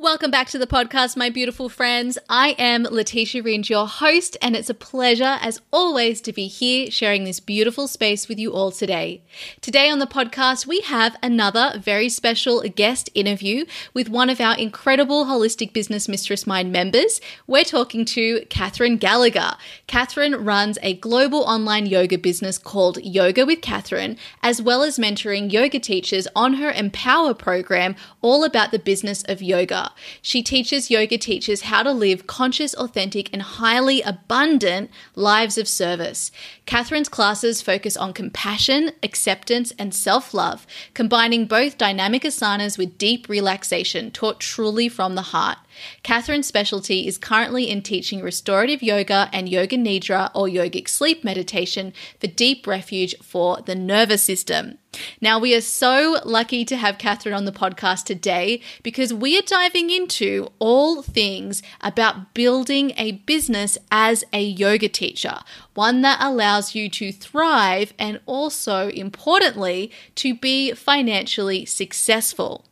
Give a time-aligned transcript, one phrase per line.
[0.00, 2.18] Welcome back to the podcast, my beautiful friends.
[2.28, 6.88] I am Letitia Ringe, your host, and it's a pleasure, as always, to be here
[6.88, 9.22] sharing this beautiful space with you all today.
[9.60, 14.56] Today on the podcast, we have another very special guest interview with one of our
[14.56, 17.20] incredible Holistic Business Mistress Mind members.
[17.48, 19.56] We're talking to Catherine Gallagher.
[19.88, 25.50] Catherine runs a global online yoga business called Yoga with Catherine, as well as mentoring
[25.50, 29.87] yoga teachers on her Empower program, all about the business of yoga.
[30.22, 36.30] She teaches yoga teachers how to live conscious, authentic, and highly abundant lives of service.
[36.66, 43.28] Catherine's classes focus on compassion, acceptance, and self love, combining both dynamic asanas with deep
[43.28, 45.58] relaxation taught truly from the heart.
[46.02, 51.92] Catherine's specialty is currently in teaching restorative yoga and yoga nidra or yogic sleep meditation
[52.20, 54.78] for deep refuge for the nervous system.
[55.20, 59.42] Now, we are so lucky to have Catherine on the podcast today because we are
[59.42, 65.38] diving into all things about building a business as a yoga teacher,
[65.74, 72.64] one that allows you to thrive and also, importantly, to be financially successful.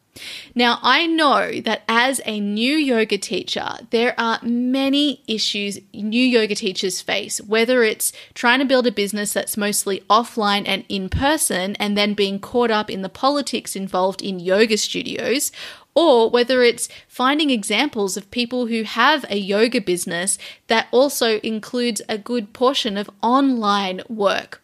[0.54, 6.54] Now, I know that as a new yoga teacher, there are many issues new yoga
[6.54, 11.76] teachers face, whether it's trying to build a business that's mostly offline and in person
[11.76, 15.52] and then being caught up in the politics involved in yoga studios,
[15.94, 22.02] or whether it's finding examples of people who have a yoga business that also includes
[22.08, 24.62] a good portion of online work.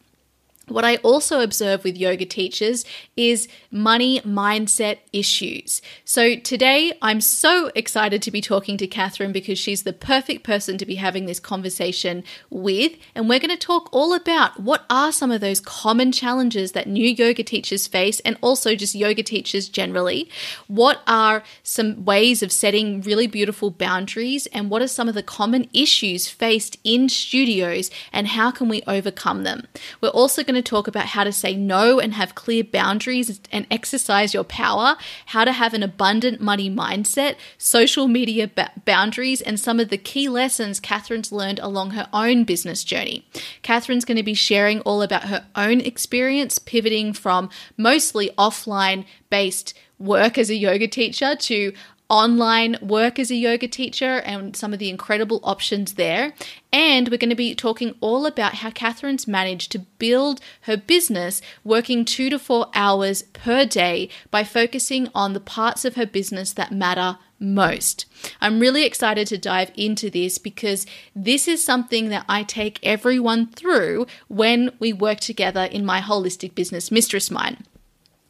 [0.68, 2.84] What I also observe with yoga teachers
[3.16, 5.82] is money mindset issues.
[6.04, 10.78] So today I'm so excited to be talking to Catherine because she's the perfect person
[10.78, 12.92] to be having this conversation with.
[13.14, 16.86] And we're going to talk all about what are some of those common challenges that
[16.86, 20.30] new yoga teachers face and also just yoga teachers generally.
[20.68, 25.22] What are some ways of setting really beautiful boundaries and what are some of the
[25.24, 29.66] common issues faced in studios and how can we overcome them?
[30.00, 33.40] We're also going going to talk about how to say no and have clear boundaries
[33.50, 34.96] and exercise your power,
[35.26, 39.98] how to have an abundant money mindset, social media ba- boundaries, and some of the
[39.98, 43.26] key lessons Catherine's learned along her own business journey.
[43.62, 49.74] Catherine's going to be sharing all about her own experience pivoting from mostly offline based
[50.02, 51.72] work as a yoga teacher to
[52.12, 56.34] online work as a yoga teacher and some of the incredible options there.
[56.70, 61.40] And we're going to be talking all about how Catherine's managed to build her business
[61.64, 66.52] working two to four hours per day by focusing on the parts of her business
[66.52, 68.04] that matter most.
[68.42, 70.84] I'm really excited to dive into this because
[71.16, 76.54] this is something that I take everyone through when we work together in my holistic
[76.54, 77.66] business mistress mind.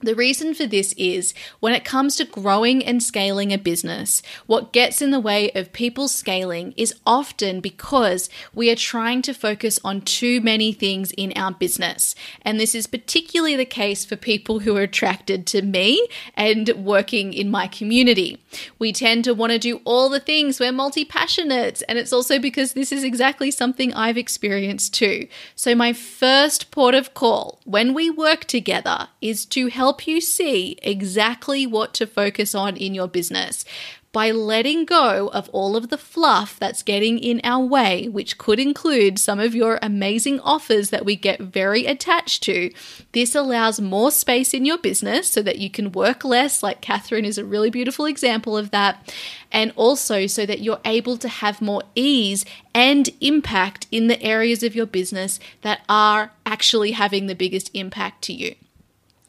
[0.03, 4.73] The reason for this is when it comes to growing and scaling a business, what
[4.73, 9.79] gets in the way of people scaling is often because we are trying to focus
[9.85, 12.17] on too many things in our business.
[12.43, 17.33] And this is particularly the case for people who are attracted to me and working
[17.33, 18.43] in my community.
[18.81, 22.41] We tend to want to do all the things, we're multi passionate, and it's also
[22.41, 25.29] because this is exactly something I've experienced too.
[25.55, 30.23] So, my first port of call when we work together is to help help you
[30.23, 33.63] see exactly what to focus on in your business
[34.11, 38.59] by letting go of all of the fluff that's getting in our way, which could
[38.59, 42.71] include some of your amazing offers that we get very attached to.
[43.13, 47.27] This allows more space in your business so that you can work less, like Catherine
[47.27, 49.15] is a really beautiful example of that,
[49.51, 54.63] and also so that you're able to have more ease and impact in the areas
[54.63, 58.55] of your business that are actually having the biggest impact to you.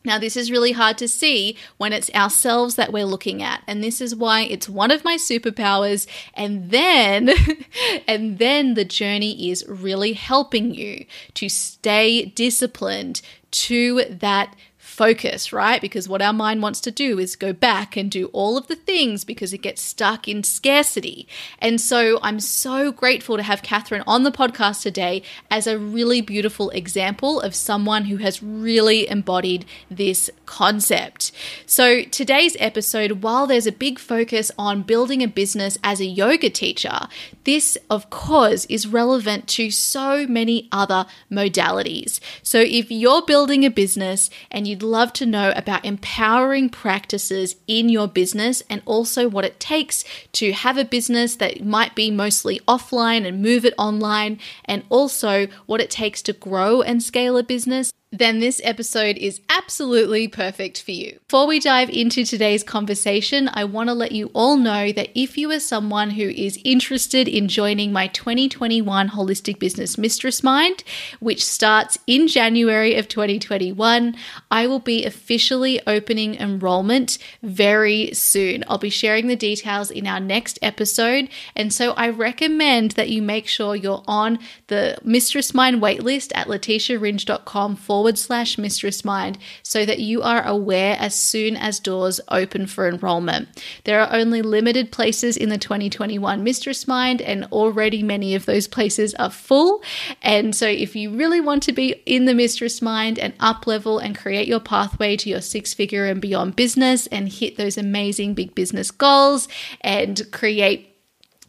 [0.05, 3.63] Now, this is really hard to see when it's ourselves that we're looking at.
[3.67, 6.07] And this is why it's one of my superpowers.
[6.33, 7.31] And then,
[8.07, 11.05] and then the journey is really helping you
[11.35, 13.21] to stay disciplined
[13.51, 14.55] to that
[14.93, 15.81] focus, right?
[15.81, 18.75] Because what our mind wants to do is go back and do all of the
[18.75, 21.27] things because it gets stuck in scarcity.
[21.57, 26.21] And so I'm so grateful to have Catherine on the podcast today as a really
[26.21, 31.31] beautiful example of someone who has really embodied this concept.
[31.65, 36.51] So today's episode, while there's a big focus on building a business as a yoga
[36.51, 37.07] teacher,
[37.45, 42.19] this, of course, is relevant to so many other modalities.
[42.43, 47.89] So if you're building a business and you'd love to know about empowering practices in
[47.89, 50.03] your business and also what it takes
[50.33, 55.47] to have a business that might be mostly offline and move it online, and also
[55.65, 60.83] what it takes to grow and scale a business then this episode is absolutely perfect
[60.83, 61.17] for you.
[61.27, 65.35] Before we dive into today's conversation, I want to let you all know that if
[65.35, 70.83] you are someone who is interested in joining my 2021 Holistic Business Mistress Mind,
[71.21, 74.15] which starts in January of 2021,
[74.51, 78.63] I will be officially opening enrollment very soon.
[78.67, 83.23] I'll be sharing the details in our next episode, and so I recommend that you
[83.23, 84.37] make sure you're on
[84.67, 90.45] the Mistress Mind waitlist at letitiaringe.com forward forward slash mistress mind so that you are
[90.45, 93.47] aware as soon as doors open for enrollment.
[93.85, 98.67] There are only limited places in the 2021 Mistress Mind, and already many of those
[98.67, 99.81] places are full.
[100.21, 103.99] And so, if you really want to be in the Mistress Mind and up level
[103.99, 108.33] and create your pathway to your six figure and beyond business and hit those amazing
[108.33, 109.47] big business goals
[109.79, 110.92] and create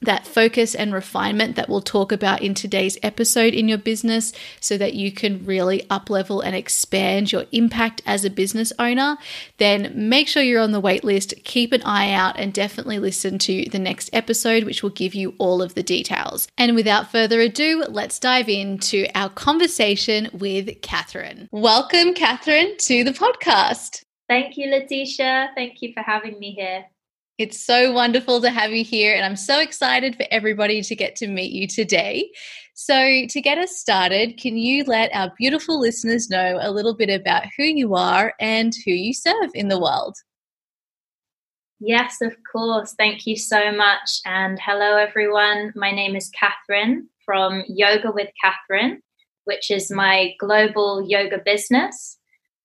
[0.05, 4.77] that focus and refinement that we'll talk about in today's episode in your business so
[4.79, 9.17] that you can really up level and expand your impact as a business owner,
[9.59, 13.69] then make sure you're on the waitlist, keep an eye out, and definitely listen to
[13.71, 16.49] the next episode, which will give you all of the details.
[16.57, 21.49] And without further ado, let's dive into our conversation with Catherine.
[21.51, 24.05] Welcome, Catherine, to the podcast.
[24.29, 25.51] Thank you, Letitia.
[25.55, 26.87] Thank you for having me here.
[27.37, 31.17] It's so wonderful to have you here, and I'm so excited for everybody to get
[31.17, 32.31] to meet you today.
[32.75, 37.11] So, to get us started, can you let our beautiful listeners know a little bit
[37.11, 40.15] about who you are and who you serve in the world?
[41.81, 42.95] Yes, of course.
[42.97, 44.21] Thank you so much.
[44.25, 45.73] And hello, everyone.
[45.75, 49.03] My name is Catherine from Yoga with Catherine,
[49.43, 52.17] which is my global yoga business.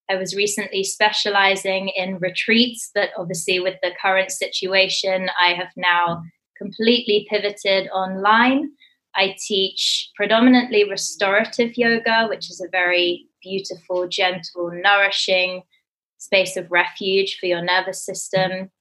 [0.09, 6.23] I was recently specializing in retreats, but obviously, with the current situation, I have now
[6.57, 8.71] completely pivoted online.
[9.15, 15.61] I teach predominantly restorative yoga, which is a very beautiful, gentle, nourishing
[16.17, 18.71] space of refuge for your nervous system.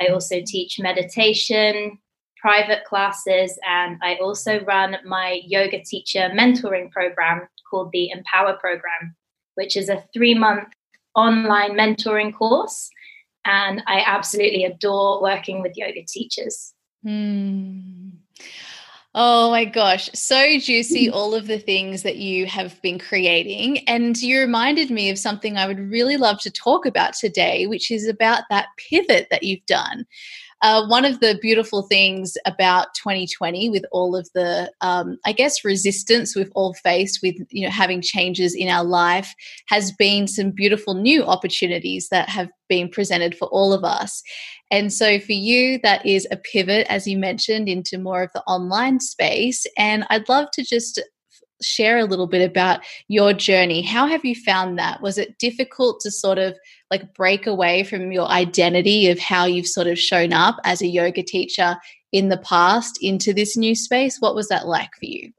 [0.00, 1.98] I also teach meditation,
[2.36, 9.16] private classes, and I also run my yoga teacher mentoring program called the Empower Program
[9.54, 10.68] which is a three month
[11.14, 12.90] online mentoring course.
[13.44, 16.72] And I absolutely adore working with yoga teachers.
[17.04, 18.12] Mm.
[19.16, 23.86] Oh my gosh, so juicy, all of the things that you have been creating.
[23.88, 27.92] And you reminded me of something I would really love to talk about today, which
[27.92, 30.04] is about that pivot that you've done.
[30.62, 35.64] Uh, one of the beautiful things about 2020, with all of the, um, I guess,
[35.64, 39.34] resistance we've all faced with, you know, having changes in our life,
[39.68, 44.22] has been some beautiful new opportunities that have been presented for all of us.
[44.70, 48.42] And so for you, that is a pivot, as you mentioned, into more of the
[48.42, 49.66] online space.
[49.76, 51.00] And I'd love to just
[51.62, 53.82] share a little bit about your journey.
[53.82, 55.00] How have you found that?
[55.00, 56.56] Was it difficult to sort of
[56.90, 60.86] like break away from your identity of how you've sort of shown up as a
[60.86, 61.76] yoga teacher
[62.12, 64.18] in the past into this new space?
[64.20, 65.32] What was that like for you?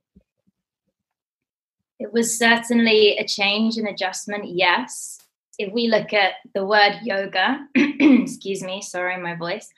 [1.99, 5.19] It was certainly a change and adjustment, yes.
[5.57, 9.69] If we look at the word yoga, excuse me, sorry, my voice,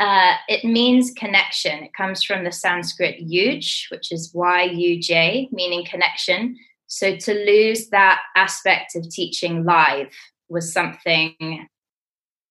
[0.00, 1.82] uh, it means connection.
[1.82, 6.56] It comes from the Sanskrit yuj, which is Y U J, meaning connection.
[6.86, 10.12] So to lose that aspect of teaching live
[10.48, 11.68] was something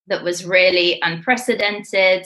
[0.07, 2.25] that was really unprecedented,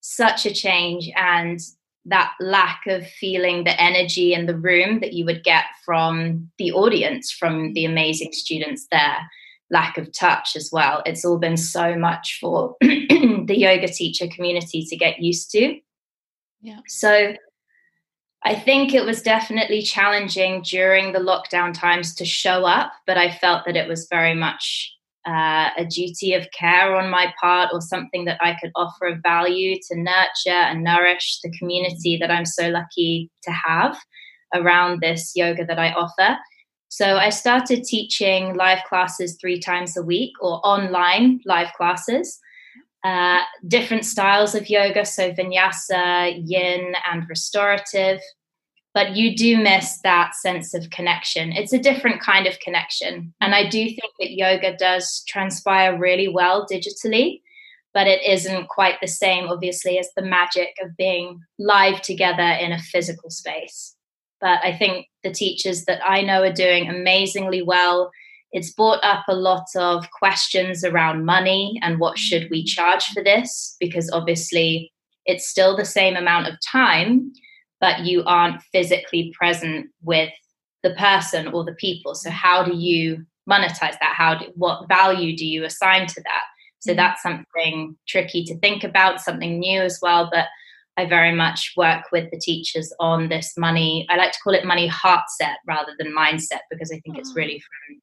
[0.00, 1.60] such a change, and
[2.06, 6.72] that lack of feeling the energy in the room that you would get from the
[6.72, 9.30] audience, from the amazing students there
[9.74, 11.02] lack of touch as well.
[11.04, 15.78] It's all been so much for the yoga teacher community to get used to.
[16.62, 16.78] Yeah.
[16.86, 17.34] So
[18.44, 23.30] I think it was definitely challenging during the lockdown times to show up, but I
[23.32, 24.92] felt that it was very much
[25.26, 29.22] uh, a duty of care on my part or something that I could offer of
[29.22, 33.98] value to nurture and nourish the community that I'm so lucky to have
[34.54, 36.36] around this yoga that I offer.
[36.94, 42.38] So I started teaching live classes three times a week or online live classes.
[43.02, 48.20] Uh, different styles of yoga, so vinyasa, yin, and restorative.
[48.94, 51.50] But you do miss that sense of connection.
[51.50, 53.34] It's a different kind of connection.
[53.40, 57.40] And I do think that yoga does transpire really well digitally,
[57.92, 62.70] but it isn't quite the same, obviously, as the magic of being live together in
[62.70, 63.93] a physical space.
[64.40, 68.10] But I think the teachers that I know are doing amazingly well.
[68.52, 73.22] It's brought up a lot of questions around money and what should we charge for
[73.22, 73.76] this?
[73.80, 74.92] Because obviously
[75.26, 77.32] it's still the same amount of time
[77.80, 80.30] but you aren't physically present with
[80.82, 82.14] the person or the people.
[82.14, 84.14] So how do you monetize that?
[84.16, 86.42] How do, what value do you assign to that?
[86.84, 86.96] So mm.
[86.96, 90.46] that's something tricky to think about something new as well but
[90.96, 94.06] I very much work with the teachers on this money.
[94.08, 97.20] I like to call it money heart set rather than mindset because I think oh.
[97.20, 98.00] it's really from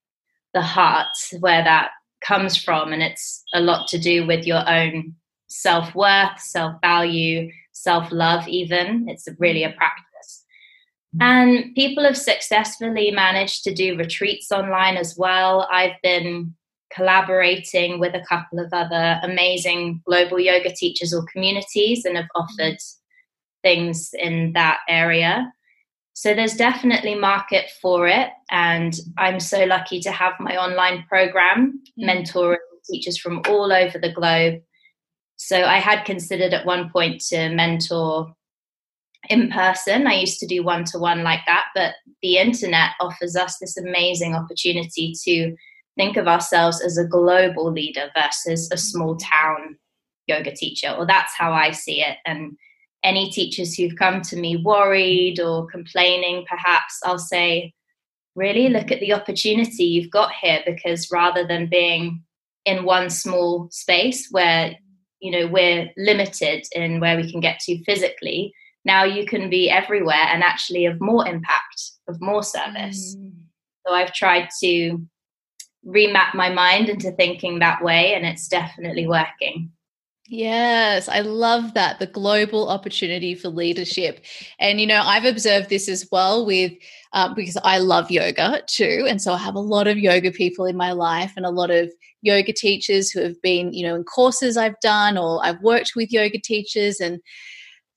[0.53, 1.07] the heart
[1.39, 2.91] where that comes from.
[2.91, 5.15] And it's a lot to do with your own
[5.47, 9.07] self worth, self value, self love, even.
[9.07, 9.77] It's really a mm.
[9.77, 10.45] practice.
[11.19, 15.67] And people have successfully managed to do retreats online as well.
[15.69, 16.55] I've been
[16.95, 22.77] collaborating with a couple of other amazing global yoga teachers or communities and have offered
[23.63, 25.51] things in that area.
[26.13, 31.81] So there's definitely market for it and I'm so lucky to have my online program
[31.99, 32.09] mm.
[32.09, 32.57] mentoring
[32.89, 34.61] teachers from all over the globe.
[35.37, 38.33] So I had considered at one point to mentor
[39.29, 40.07] in person.
[40.07, 43.77] I used to do one to one like that, but the internet offers us this
[43.77, 45.55] amazing opportunity to
[45.97, 49.77] think of ourselves as a global leader versus a small town
[50.27, 50.95] yoga teacher.
[50.97, 52.17] Or that's how I see it.
[52.25, 52.57] And
[53.03, 57.73] any teachers who've come to me worried or complaining, perhaps I'll say,
[58.35, 62.23] really look at the opportunity you've got here because rather than being
[62.65, 64.75] in one small space where
[65.19, 68.53] you know we're limited in where we can get to physically
[68.85, 73.31] now you can be everywhere and actually of more impact of more service mm.
[73.85, 74.97] so i've tried to
[75.85, 79.71] remap my mind into thinking that way and it's definitely working
[80.33, 84.23] Yes, I love that the global opportunity for leadership.
[84.59, 86.71] And, you know, I've observed this as well with
[87.11, 89.05] um, because I love yoga too.
[89.09, 91.69] And so I have a lot of yoga people in my life and a lot
[91.69, 95.97] of yoga teachers who have been, you know, in courses I've done or I've worked
[95.97, 97.01] with yoga teachers.
[97.01, 97.19] And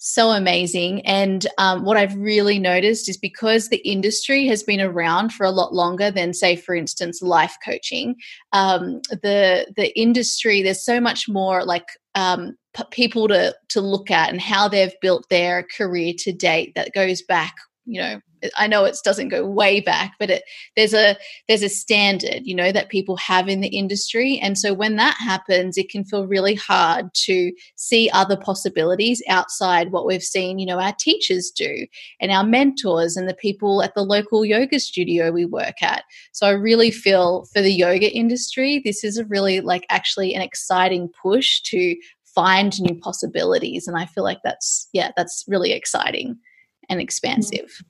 [0.04, 1.00] so amazing.
[1.06, 5.50] And um, what I've really noticed is because the industry has been around for a
[5.50, 8.16] lot longer than, say, for instance, life coaching.
[8.52, 14.10] Um, the the industry there's so much more like um, p- people to to look
[14.10, 17.54] at and how they've built their career to date that goes back
[17.86, 18.20] you know
[18.56, 20.42] i know it doesn't go way back but it
[20.76, 21.16] there's a
[21.48, 24.38] there's a standard you know that people have in the industry.
[24.38, 29.92] And so when that happens it can feel really hard to see other possibilities outside
[29.92, 31.86] what we've seen you know our teachers do
[32.20, 36.04] and our mentors and the people at the local yoga studio we work at.
[36.32, 40.42] So i really feel for the yoga industry this is a really like actually an
[40.42, 43.86] exciting push to find new possibilities.
[43.86, 46.38] And i feel like that's yeah that's really exciting
[46.88, 47.82] and expansive.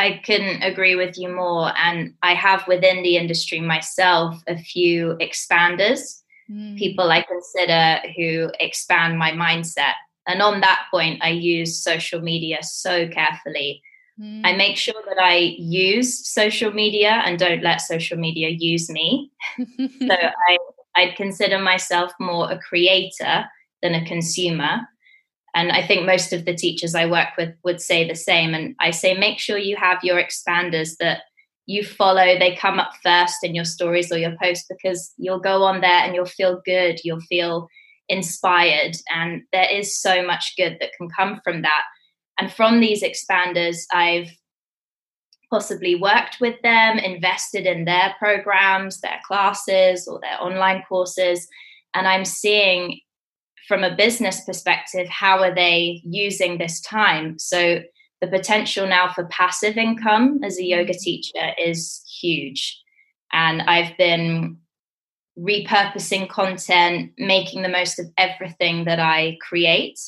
[0.00, 1.72] I couldn't agree with you more.
[1.76, 6.78] And I have within the industry myself a few expanders, mm.
[6.78, 9.94] people I consider who expand my mindset.
[10.26, 13.82] And on that point, I use social media so carefully.
[14.18, 14.40] Mm.
[14.44, 19.30] I make sure that I use social media and don't let social media use me.
[19.78, 20.16] so
[20.48, 20.58] I,
[20.96, 23.44] I'd consider myself more a creator
[23.82, 24.80] than a consumer
[25.54, 28.54] and i think most of the teachers i work with would say the same.
[28.54, 31.22] And i say make sure you have your expanders that
[31.70, 32.38] you follow.
[32.38, 35.90] They come up first in your stories or your posts because you'll go on there
[35.90, 36.98] and you'll feel good.
[37.04, 37.68] You'll feel
[38.08, 38.96] inspired.
[39.08, 41.82] And there is so much good that can come from that.
[42.38, 44.30] And from these expanders i've
[45.50, 51.46] possibly worked with them invested in their programs their classes or their online courses.
[51.94, 53.00] And i'm seeing
[53.70, 57.38] from a business perspective, how are they using this time?
[57.38, 57.82] So
[58.20, 60.98] the potential now for passive income as a yoga mm-hmm.
[60.98, 62.82] teacher is huge.
[63.32, 64.56] And I've been
[65.38, 70.00] repurposing content, making the most of everything that I create,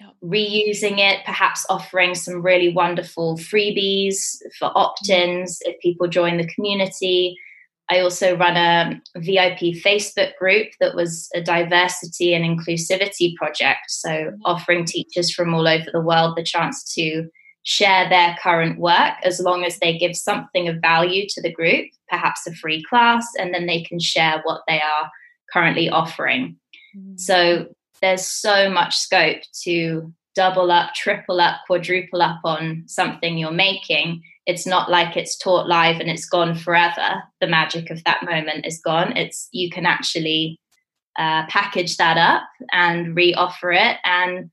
[0.00, 0.10] yep.
[0.20, 4.78] reusing it, perhaps offering some really wonderful freebies for mm-hmm.
[4.78, 7.36] opt ins if people join the community.
[7.88, 13.90] I also run a VIP Facebook group that was a diversity and inclusivity project.
[13.90, 14.36] So, mm-hmm.
[14.44, 17.28] offering teachers from all over the world the chance to
[17.62, 21.86] share their current work as long as they give something of value to the group,
[22.08, 25.10] perhaps a free class, and then they can share what they are
[25.52, 26.56] currently offering.
[26.96, 27.16] Mm-hmm.
[27.16, 27.68] So,
[28.02, 34.22] there's so much scope to double up, triple up, quadruple up on something you're making
[34.46, 37.22] it's not like it's taught live and it's gone forever.
[37.40, 39.16] The magic of that moment is gone.
[39.16, 40.58] It's you can actually
[41.18, 44.50] uh, package that up and re-offer it and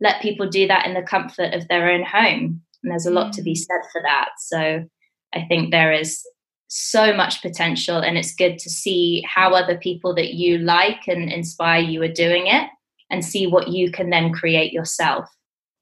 [0.00, 2.60] let people do that in the comfort of their own home.
[2.82, 3.58] And there's a lot to be mm.
[3.58, 4.30] said for that.
[4.38, 4.86] So
[5.34, 6.22] i think there is
[6.68, 11.30] so much potential and it's good to see how other people that you like and
[11.30, 12.68] inspire you are doing it
[13.08, 15.28] and see what you can then create yourself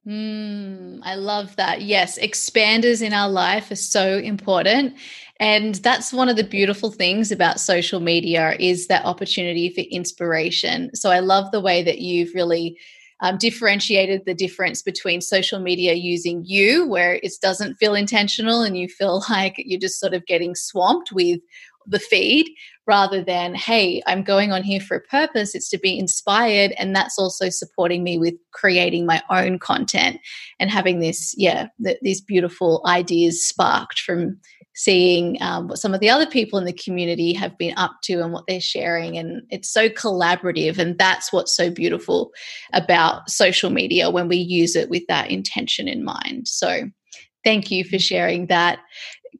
[0.06, 1.82] Mm, I love that.
[1.82, 4.94] Yes, expanders in our life are so important.
[5.40, 10.94] And that's one of the beautiful things about social media is that opportunity for inspiration.
[10.94, 12.78] So I love the way that you've really
[13.20, 18.76] um, differentiated the difference between social media using you, where it doesn't feel intentional and
[18.76, 21.40] you feel like you're just sort of getting swamped with
[21.86, 22.46] the feed
[22.86, 26.94] rather than hey i'm going on here for a purpose it's to be inspired and
[26.94, 30.18] that's also supporting me with creating my own content
[30.58, 34.38] and having this yeah th- these beautiful ideas sparked from
[34.74, 38.20] seeing um, what some of the other people in the community have been up to
[38.20, 42.32] and what they're sharing and it's so collaborative and that's what's so beautiful
[42.72, 46.48] about social media when we use it with that intention in mind.
[46.48, 46.90] So
[47.44, 48.80] thank you for sharing that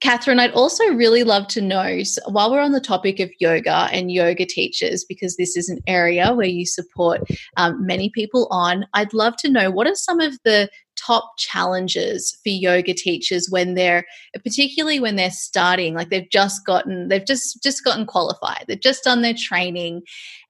[0.05, 3.89] Catherine, I'd also really love to know so while we're on the topic of yoga
[3.91, 7.23] and yoga teachers, because this is an area where you support
[7.57, 12.39] um, many people on, I'd love to know what are some of the top challenges
[12.43, 14.05] for yoga teachers when they're
[14.45, 19.03] particularly when they're starting like they've just gotten they've just just gotten qualified they've just
[19.03, 20.03] done their training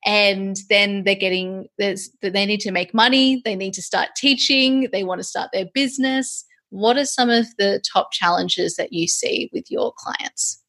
[0.05, 4.87] and then they're getting there's they need to make money they need to start teaching
[4.93, 6.45] they want to start their business
[6.75, 10.61] what are some of the top challenges that you see with your clients?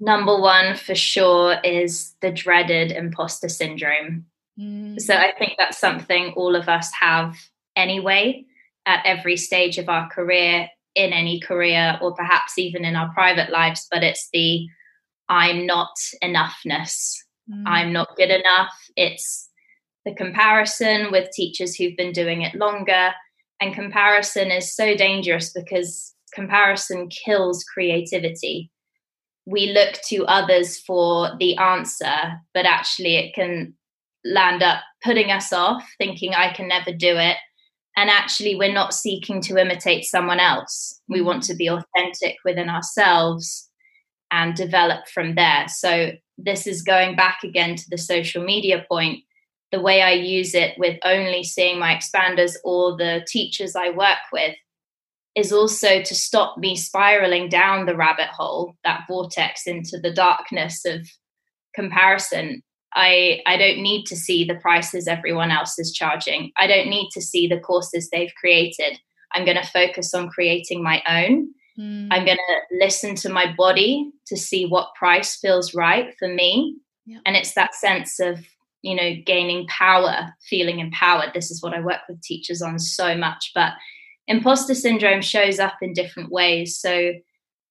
[0.00, 4.24] Number one, for sure, is the dreaded imposter syndrome.
[4.58, 4.98] Mm.
[4.98, 7.36] So I think that's something all of us have
[7.76, 8.46] anyway
[8.86, 13.50] at every stage of our career, in any career, or perhaps even in our private
[13.50, 13.86] lives.
[13.90, 14.66] But it's the
[15.28, 17.16] I'm not enoughness.
[17.50, 17.64] Mm.
[17.66, 18.72] I'm not good enough.
[18.96, 19.50] It's
[20.06, 23.12] the comparison with teachers who've been doing it longer
[23.62, 28.72] and comparison is so dangerous because comparison kills creativity.
[29.46, 33.74] We look to others for the answer, but actually it can
[34.24, 37.36] land up putting us off, thinking I can never do it.
[37.96, 41.00] And actually, we're not seeking to imitate someone else.
[41.08, 41.26] We mm.
[41.26, 43.68] want to be authentic within ourselves
[44.32, 45.66] and develop from there.
[45.68, 49.20] So, this is going back again to the social media point
[49.72, 54.18] the way I use it with only seeing my expanders or the teachers I work
[54.32, 54.54] with
[55.34, 60.84] is also to stop me spiraling down the rabbit hole, that vortex into the darkness
[60.84, 61.08] of
[61.74, 62.62] comparison.
[62.94, 66.52] I, I don't need to see the prices everyone else is charging.
[66.58, 69.00] I don't need to see the courses they've created.
[69.32, 71.48] I'm going to focus on creating my own.
[71.78, 72.08] Mm.
[72.10, 76.76] I'm going to listen to my body to see what price feels right for me.
[77.06, 77.20] Yeah.
[77.24, 78.44] And it's that sense of
[78.82, 81.32] you know gaining power feeling empowered.
[81.34, 83.52] This is what i work with teachers on so much.
[83.54, 83.72] But
[84.26, 86.78] imposter syndrome shows up in different ways.
[86.78, 87.12] So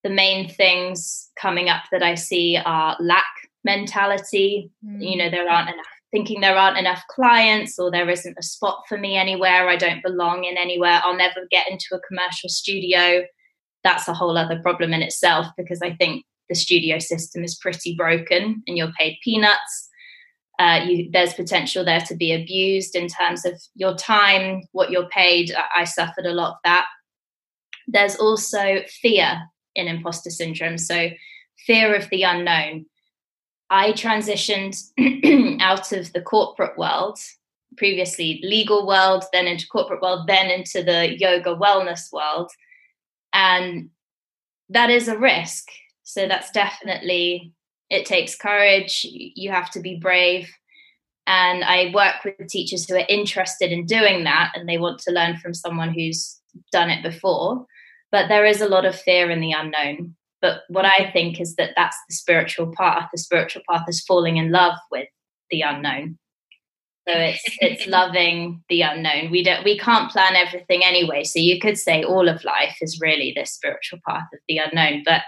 [0.04, 3.26] the main things coming up that i see are lack
[3.63, 4.71] mentality.
[4.86, 5.10] Mm.
[5.12, 8.84] you know there aren't enough thinking there aren't enough clients or there isn't a spot
[8.89, 9.69] for me anywhere.
[9.69, 11.02] I don't belong in anywhere.
[11.06, 13.24] I'll never get into a commercial studio.
[13.86, 17.95] That's a whole other problem in itself because i think the studio system is pretty
[17.95, 19.89] broken and you're paid peanuts
[20.62, 25.10] uh, you, there's potential there to be abused in terms of your time, what you're
[25.10, 25.52] paid.
[25.52, 26.86] I, I suffered a lot of that.
[27.88, 29.41] There's also fear
[29.74, 30.78] in imposter syndrome.
[30.78, 31.10] So,
[31.65, 32.86] fear of the unknown.
[33.71, 34.78] I transitioned
[35.62, 37.17] out of the corporate world,
[37.76, 42.52] previously legal world, then into corporate world, then into the yoga wellness world.
[43.34, 43.89] And
[44.69, 45.69] that is a risk.
[46.04, 47.54] So that's definitely
[47.91, 50.49] it takes courage you have to be brave.
[51.27, 55.12] And i work with teachers who are interested in doing that and they want to
[55.12, 56.39] learn from someone who's
[56.71, 57.65] done it before.
[58.12, 60.15] But there is a lot of fear in the unknown.
[60.41, 63.10] But what i think is that that's the spiritual path.
[63.12, 65.08] The spiritual path is falling in love with
[65.51, 66.17] the unknown.
[67.08, 69.30] So it's it's loving the unknown.
[69.32, 71.23] We don't we can't plan everything anyway.
[71.25, 75.04] So you could say all of life is really this spiritual path of the unknown.
[75.06, 75.21] But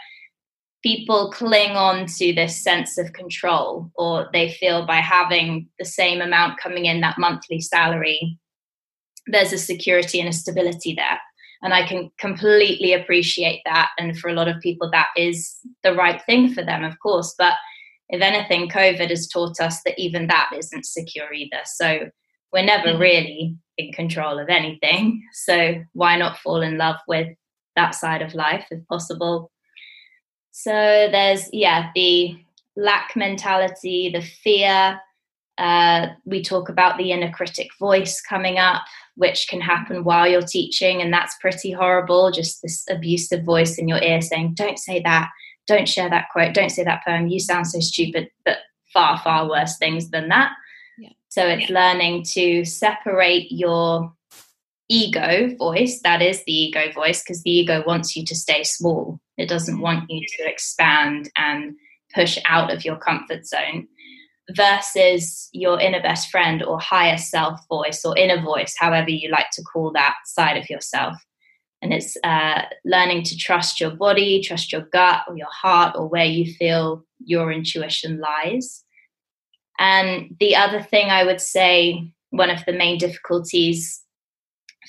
[0.83, 6.21] people cling on to this sense of control or they feel by having the same
[6.21, 8.37] amount coming in that monthly salary
[9.27, 11.19] there's a security and a stability there.
[11.61, 13.89] And i can completely appreciate that.
[13.97, 17.33] And for a lot of people that is the right thing for them of course.
[17.37, 17.53] But
[18.09, 21.61] if anything covid has taught us that even that isn't secure either.
[21.65, 22.09] So
[22.51, 23.01] we're never mm-hmm.
[23.01, 25.23] really in control of anything.
[25.33, 27.27] So why not fall in love with
[27.75, 29.49] that side of life if possible
[30.53, 30.71] so
[31.11, 32.37] there's, yeah, the
[32.77, 35.01] lack mentality, the fear.
[35.57, 38.83] Uh, we talk about the inner critic voice coming up,
[39.15, 42.31] which can happen while you're teaching, and that's pretty horrible.
[42.31, 45.29] Just this abusive voice in your ear saying, Don't say that,
[45.65, 48.57] don't share that quote, don't say that poem, you sound so stupid, but
[48.93, 50.51] far, far worse things than that.
[50.99, 51.09] Yeah.
[51.29, 51.79] So it's yeah.
[51.79, 54.13] learning to separate your
[54.89, 59.19] ego voice, that is the ego voice, because the ego wants you to stay small.
[59.37, 61.75] It doesn't want you to expand and
[62.13, 63.87] push out of your comfort zone
[64.51, 69.49] versus your inner best friend or higher self voice or inner voice, however you like
[69.53, 71.15] to call that side of yourself.
[71.81, 76.07] And it's uh, learning to trust your body, trust your gut or your heart or
[76.07, 78.83] where you feel your intuition lies.
[79.79, 84.01] And the other thing I would say, one of the main difficulties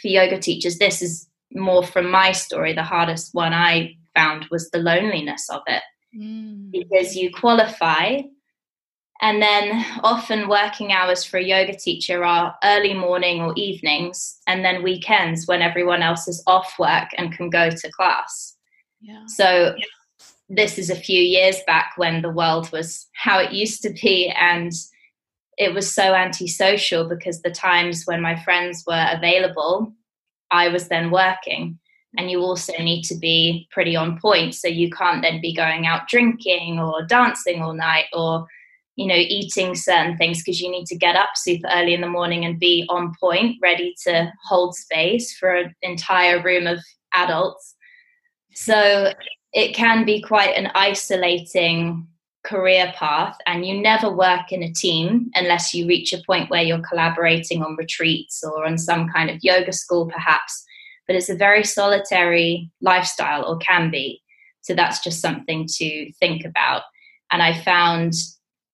[0.00, 4.70] for yoga teachers, this is more from my story, the hardest one I found was
[4.70, 5.82] the loneliness of it.
[6.16, 6.70] Mm.
[6.70, 8.22] Because you qualify
[9.20, 14.64] and then often working hours for a yoga teacher are early morning or evenings, and
[14.64, 18.56] then weekends when everyone else is off work and can go to class.
[19.00, 19.24] Yeah.
[19.26, 19.76] So
[20.48, 24.28] this is a few years back when the world was how it used to be,
[24.28, 24.72] and
[25.56, 29.92] it was so antisocial because the times when my friends were available,
[30.50, 31.78] I was then working.
[32.16, 34.54] And you also need to be pretty on point.
[34.54, 38.46] So you can't then be going out drinking or dancing all night or
[38.96, 42.08] you know, eating certain things because you need to get up super early in the
[42.08, 46.78] morning and be on point, ready to hold space for an entire room of
[47.12, 47.74] adults.
[48.52, 49.12] So
[49.52, 52.06] it can be quite an isolating
[52.44, 56.62] career path, and you never work in a team unless you reach a point where
[56.62, 60.64] you're collaborating on retreats or on some kind of yoga school, perhaps.
[61.06, 64.22] But it's a very solitary lifestyle, or can be.
[64.60, 66.82] So that's just something to think about.
[67.30, 68.14] And I found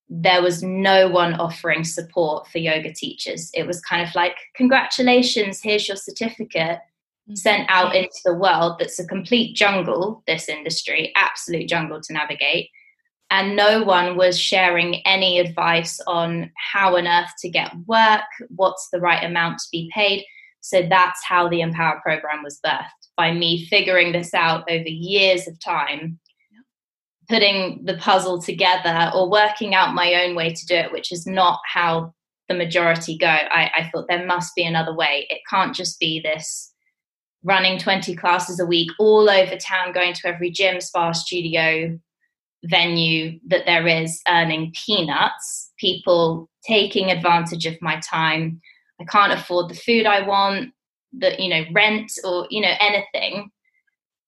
[0.09, 3.51] there was no one offering support for yoga teachers.
[3.55, 7.35] It was kind of like, congratulations, here's your certificate, mm-hmm.
[7.35, 12.71] sent out into the world that's a complete jungle, this industry, absolute jungle to navigate.
[13.31, 18.89] And no one was sharing any advice on how on earth to get work, what's
[18.93, 20.25] the right amount to be paid.
[20.61, 25.47] So that's how the Empower program was birthed by me figuring this out over years
[25.47, 26.19] of time
[27.31, 31.27] putting the puzzle together or working out my own way to do it, which is
[31.27, 32.13] not how
[32.49, 33.29] the majority go.
[33.29, 35.27] I, I thought there must be another way.
[35.31, 36.73] It can't just be this
[37.45, 41.99] running 20 classes a week all over town, going to every gym, spa, studio,
[42.65, 48.61] venue that there is, earning peanuts, people taking advantage of my time.
[49.01, 50.73] I can't afford the food I want,
[51.13, 53.51] the you know, rent or you know, anything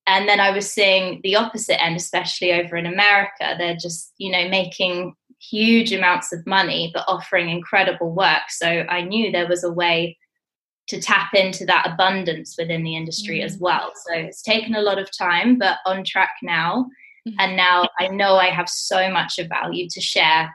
[0.07, 3.55] and then I was seeing the opposite end, especially over in America.
[3.57, 8.43] They're just, you know, making huge amounts of money, but offering incredible work.
[8.49, 10.19] So I knew there was a way
[10.89, 13.47] to tap into that abundance within the industry mm-hmm.
[13.47, 13.93] as well.
[13.95, 16.87] So it's taken a lot of time, but on track now.
[17.29, 17.37] Mm-hmm.
[17.39, 20.55] And now I know I have so much of value to share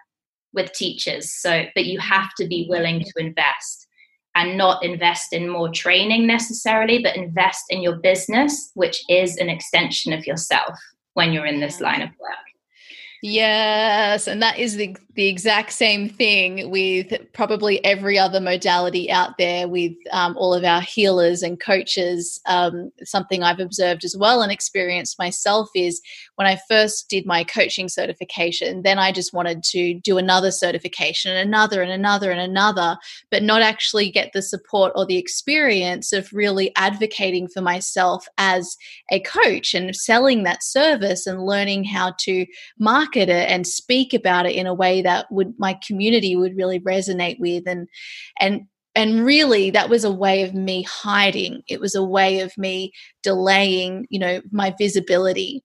[0.54, 1.34] with teachers.
[1.34, 3.88] So, but you have to be willing to invest
[4.36, 9.50] and not invest in more training necessarily, but invest in your business, which is an
[9.50, 10.78] extension of yourself
[11.14, 12.38] when you're in this line of work.
[13.24, 19.40] Yes, and that is the the exact same thing with probably every other modality out
[19.40, 22.40] there with um, all of our healers and coaches.
[22.46, 26.00] Um, something I've observed as well and experienced myself is
[26.38, 31.36] when I first did my coaching certification, then I just wanted to do another certification
[31.36, 32.98] and another and another and another,
[33.32, 38.78] but not actually get the support or the experience of really advocating for myself as
[39.12, 42.46] a coach and selling that service and learning how to
[42.78, 46.80] market it and speak about it in a way that would my community would really
[46.80, 47.64] resonate with.
[47.68, 47.88] And
[48.40, 51.64] and and really that was a way of me hiding.
[51.68, 52.92] It was a way of me
[53.24, 55.64] delaying you know my visibility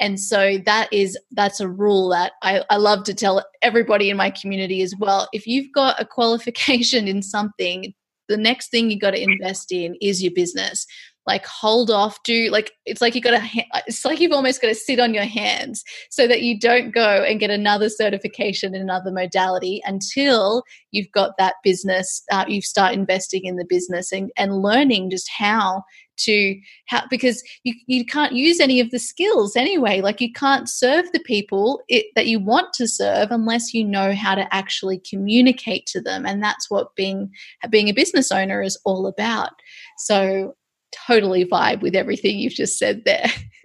[0.00, 4.16] and so that is that's a rule that I, I love to tell everybody in
[4.16, 5.28] my community as well.
[5.32, 7.94] If you've got a qualification in something
[8.30, 10.86] the next thing you got to invest in is your business.
[11.26, 14.68] Like hold off do like it's like you got to it's like you've almost got
[14.68, 18.80] to sit on your hands so that you don't go and get another certification in
[18.80, 24.30] another modality until you've got that business uh, you start investing in the business and,
[24.38, 25.82] and learning just how
[26.24, 30.68] to how because you, you can't use any of the skills anyway like you can't
[30.68, 35.00] serve the people it, that you want to serve unless you know how to actually
[35.08, 37.30] communicate to them and that's what being
[37.70, 39.50] being a business owner is all about
[39.98, 40.54] so
[40.92, 43.30] totally vibe with everything you've just said there.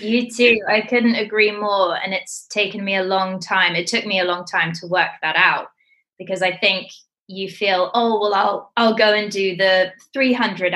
[0.00, 0.60] you too.
[0.68, 1.96] I couldn't agree more.
[1.96, 3.74] And it's taken me a long time.
[3.74, 5.68] It took me a long time to work that out.
[6.18, 6.90] because I think
[7.26, 10.74] you feel, oh, well, I'll, I'll go and do the 300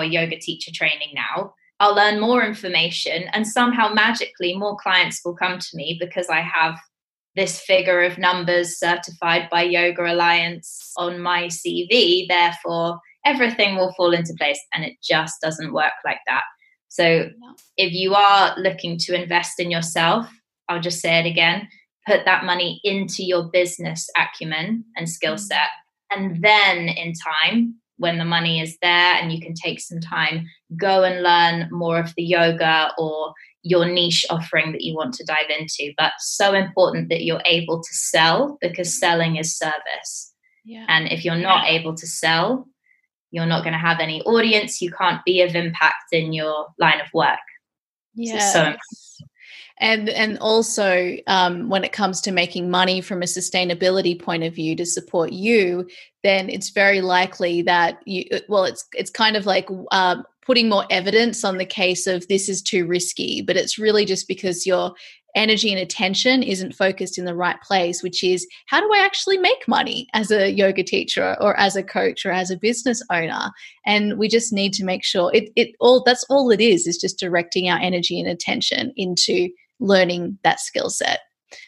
[0.00, 1.54] hour yoga teacher training now.
[1.78, 6.40] I'll learn more information, and somehow magically more clients will come to me because I
[6.40, 6.78] have
[7.36, 12.28] this figure of numbers certified by Yoga Alliance on my CV.
[12.28, 16.42] Therefore, everything will fall into place, and it just doesn't work like that.
[16.88, 17.30] So,
[17.78, 20.28] if you are looking to invest in yourself,
[20.68, 21.66] I'll just say it again
[22.06, 25.40] put that money into your business acumen and skill mm.
[25.40, 25.70] set.
[26.10, 30.46] And then in time, when the money is there and you can take some time,
[30.78, 35.24] go and learn more of the yoga or your niche offering that you want to
[35.24, 35.92] dive into.
[35.98, 40.32] But so important that you're able to sell because selling is service.
[40.64, 40.86] Yeah.
[40.88, 41.78] And if you're not yeah.
[41.78, 42.66] able to sell,
[43.32, 44.80] you're not going to have any audience.
[44.80, 47.38] You can't be of impact in your line of work.
[48.14, 48.50] Yeah.
[48.50, 48.76] So, so
[49.80, 54.54] and and also um, when it comes to making money from a sustainability point of
[54.54, 55.88] view to support you
[56.22, 60.68] then it's very likely that you uh, well it's it's kind of like um, putting
[60.68, 64.66] more evidence on the case of this is too risky but it's really just because
[64.66, 64.94] you're
[65.34, 69.38] energy and attention isn't focused in the right place, which is how do I actually
[69.38, 73.50] make money as a yoga teacher or as a coach or as a business owner?
[73.86, 76.98] And we just need to make sure it, it all that's all it is, is
[76.98, 81.20] just directing our energy and attention into learning that skill set.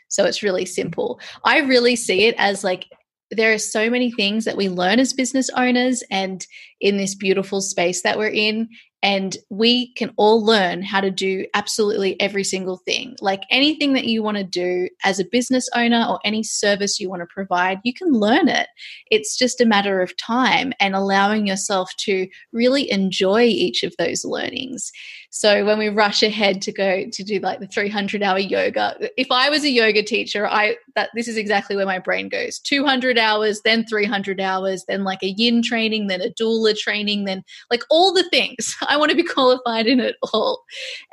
[0.08, 0.72] So it's really mm-hmm.
[0.72, 1.20] simple.
[1.44, 2.86] I really see it as like
[3.30, 6.46] there are so many things that we learn as business owners and
[6.80, 8.68] in this beautiful space that we're in
[9.02, 13.16] and we can all learn how to do absolutely every single thing.
[13.20, 17.10] Like anything that you want to do as a business owner or any service you
[17.10, 18.68] want to provide, you can learn it.
[19.10, 24.24] It's just a matter of time and allowing yourself to really enjoy each of those
[24.24, 24.92] learnings.
[25.34, 29.28] So when we rush ahead to go to do like the 300 hour yoga, if
[29.30, 32.58] I was a yoga teacher, I that this is exactly where my brain goes.
[32.58, 37.42] 200 hours, then 300 hours, then like a yin training, then a doula training, then
[37.70, 38.76] like all the things.
[38.86, 40.64] I want to be qualified in it all.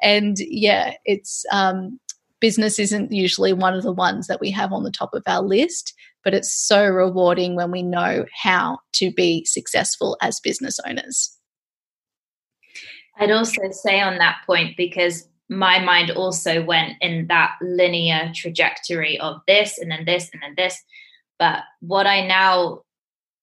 [0.01, 1.97] And yeah, it's um
[2.41, 5.41] business isn't usually one of the ones that we have on the top of our
[5.41, 5.93] list,
[6.25, 11.38] but it's so rewarding when we know how to be successful as business owners.
[13.19, 19.19] I'd also say on that point, because my mind also went in that linear trajectory
[19.19, 20.81] of this and then this and then this.
[21.37, 22.81] But what I now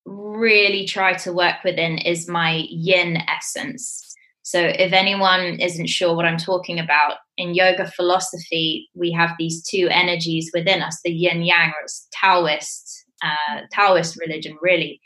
[0.05, 4.15] really try to work within is my yin essence.
[4.43, 9.63] So, if anyone isn't sure what I'm talking about, in yoga philosophy, we have these
[9.69, 15.01] two energies within us the yin yang, or it's Taoist, uh, Taoist religion, really.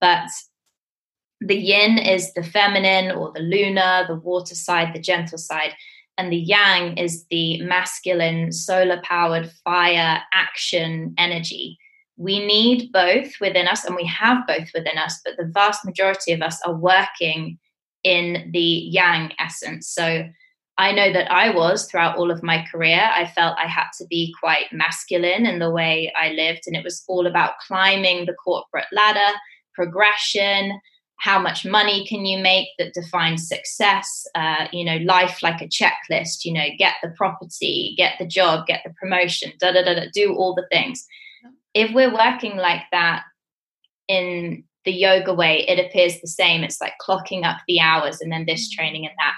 [0.00, 0.28] But
[1.46, 5.74] the yin is the feminine or the lunar, the water side, the gentle side.
[6.18, 11.78] And the yang is the masculine, solar powered fire action energy.
[12.16, 16.32] We need both within us, and we have both within us, but the vast majority
[16.32, 17.58] of us are working
[18.02, 19.88] in the yang essence.
[19.88, 20.24] So
[20.78, 23.10] I know that I was throughout all of my career.
[23.12, 26.84] I felt I had to be quite masculine in the way I lived, and it
[26.84, 29.36] was all about climbing the corporate ladder,
[29.74, 30.80] progression,
[31.18, 34.26] how much money can you make that defines success?
[34.34, 38.66] Uh, you know life like a checklist you know get the property get the job
[38.66, 41.06] get the promotion da da da, da do all the things.
[41.74, 43.24] If we're working like that
[44.08, 46.62] in the yoga way it appears the same.
[46.62, 48.76] It's like clocking up the hours and then this mm.
[48.76, 49.34] training and that.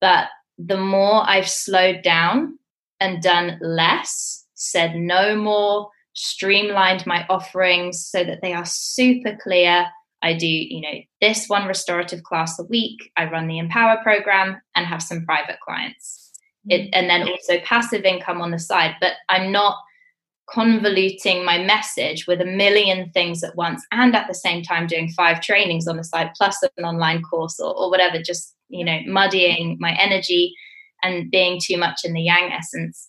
[0.00, 2.58] But the more i've slowed down
[3.00, 9.86] and done less said no more streamlined my offerings so that they are super clear
[10.22, 13.10] I do, you know, this one restorative class a week.
[13.16, 16.32] I run the Empower program and have some private clients.
[16.68, 16.90] It, mm.
[16.92, 18.96] and then also passive income on the side.
[19.00, 19.76] But I'm not
[20.48, 25.08] convoluting my message with a million things at once and at the same time doing
[25.10, 29.00] five trainings on the side plus an online course or, or whatever, just, you know,
[29.06, 30.54] muddying my energy
[31.02, 33.08] and being too much in the yang essence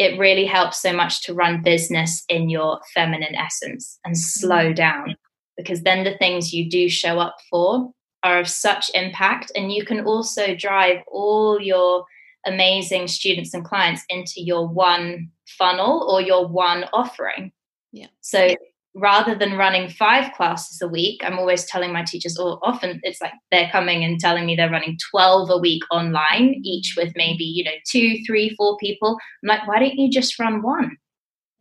[0.00, 4.74] it really helps so much to run business in your feminine essence and slow mm.
[4.74, 5.14] down
[5.60, 7.90] because then the things you do show up for
[8.22, 9.50] are of such impact.
[9.54, 12.04] And you can also drive all your
[12.46, 17.52] amazing students and clients into your one funnel or your one offering.
[17.92, 18.08] Yeah.
[18.20, 18.54] So
[18.94, 23.20] rather than running five classes a week i'm always telling my teachers or often it's
[23.20, 27.44] like they're coming and telling me they're running 12 a week online each with maybe
[27.44, 29.16] you know two three four people.
[29.42, 30.96] I'm like why don't you just run one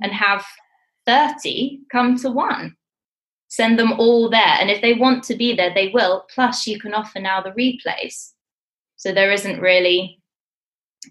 [0.01, 0.43] and have
[1.05, 2.75] 30 come to one
[3.49, 4.55] send them all there.
[4.59, 6.25] And if they want to be there, they will.
[6.33, 8.31] Plus, you can offer now the replays.
[8.95, 10.21] So there isn't really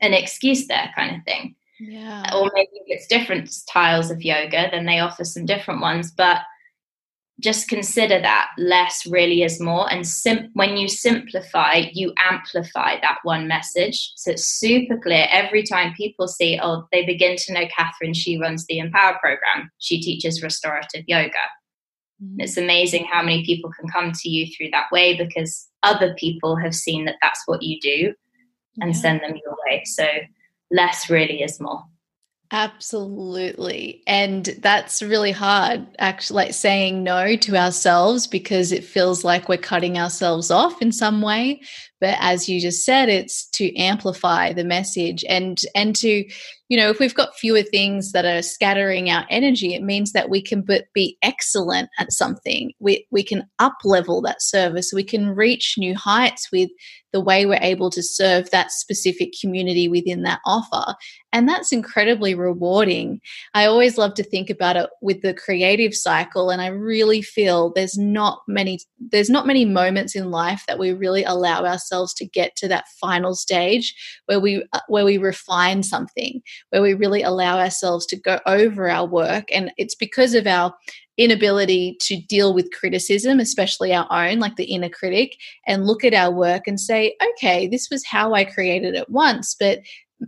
[0.01, 1.55] an excuse there, kind of thing.
[1.81, 2.35] Yeah.
[2.35, 6.11] Or maybe it's different styles of yoga, then they offer some different ones.
[6.11, 6.39] But
[7.41, 13.19] just consider that less really is more and sim- when you simplify you amplify that
[13.23, 17.65] one message so it's super clear every time people see oh they begin to know
[17.69, 21.39] catherine she runs the empower program she teaches restorative yoga
[22.23, 22.41] mm-hmm.
[22.41, 26.57] it's amazing how many people can come to you through that way because other people
[26.57, 28.15] have seen that that's what you do
[28.81, 29.01] and yeah.
[29.01, 30.07] send them your way so
[30.71, 31.83] less really is more
[32.51, 34.03] Absolutely.
[34.07, 39.59] And that's really hard, actually, like saying no to ourselves because it feels like we're
[39.59, 41.61] cutting ourselves off in some way.
[42.01, 46.25] But as you just said, it's to amplify the message and and to
[46.69, 50.29] you know, if we've got fewer things that are scattering our energy, it means that
[50.29, 52.73] we can be excellent at something.
[52.79, 54.93] We we can up level that service.
[54.95, 56.71] We can reach new heights with
[57.13, 60.95] the way we're able to serve that specific community within that offer.
[61.33, 63.21] And that's incredibly rewarding.
[63.55, 67.73] I always love to think about it with the creative cycle and I really feel
[67.73, 72.27] there's not many there's not many moments in life that we really allow ourselves to
[72.27, 73.95] get to that final stage
[74.27, 78.89] where we uh, where we refine something where we really allow ourselves to go over
[78.89, 79.45] our work.
[79.53, 80.75] And it's because of our
[81.17, 86.15] inability to deal with criticism, especially our own, like the inner critic, and look at
[86.15, 89.81] our work and say, okay, this was how I created it once, but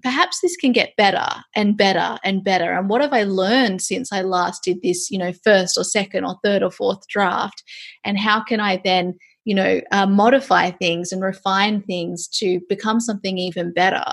[0.03, 4.13] perhaps this can get better and better and better and what have i learned since
[4.13, 7.65] i last did this you know first or second or third or fourth draft
[8.05, 9.15] and how can i then
[9.51, 14.05] you know uh, modify things and refine things to become something even better.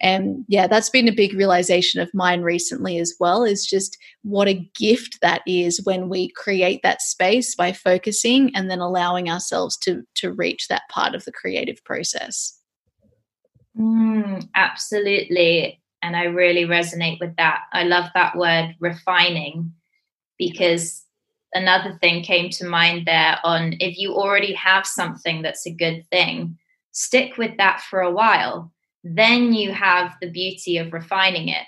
[0.00, 4.46] And yeah that's been a big realization of mine recently as well is just what
[4.46, 9.76] a gift that is when we create that space by focusing and then allowing ourselves
[9.78, 12.56] to to reach that part of the creative process.
[13.76, 15.82] Mm, absolutely.
[16.00, 17.62] And i really resonate with that.
[17.72, 19.72] I love that word refining
[20.38, 21.05] because
[21.54, 26.04] another thing came to mind there on if you already have something that's a good
[26.10, 26.58] thing,
[26.92, 28.72] stick with that for a while.
[29.04, 31.64] Then you have the beauty of refining it.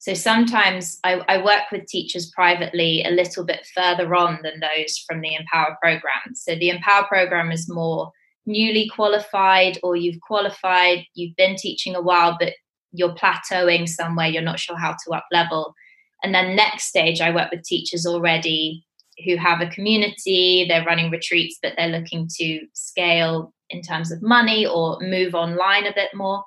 [0.00, 4.96] So sometimes I, I, work with teachers privately a little bit further on than those
[4.98, 6.34] from the Empower program.
[6.34, 8.12] So the Empower program is more
[8.46, 12.54] newly qualified, or you've qualified, you've been teaching a while, but
[12.92, 15.74] you're plateauing somewhere, you're not sure how to up level.
[16.22, 18.84] And then next stage, I work with teachers already
[19.24, 24.22] who have a community, they're running retreats, but they're looking to scale in terms of
[24.22, 26.42] money or move online a bit more.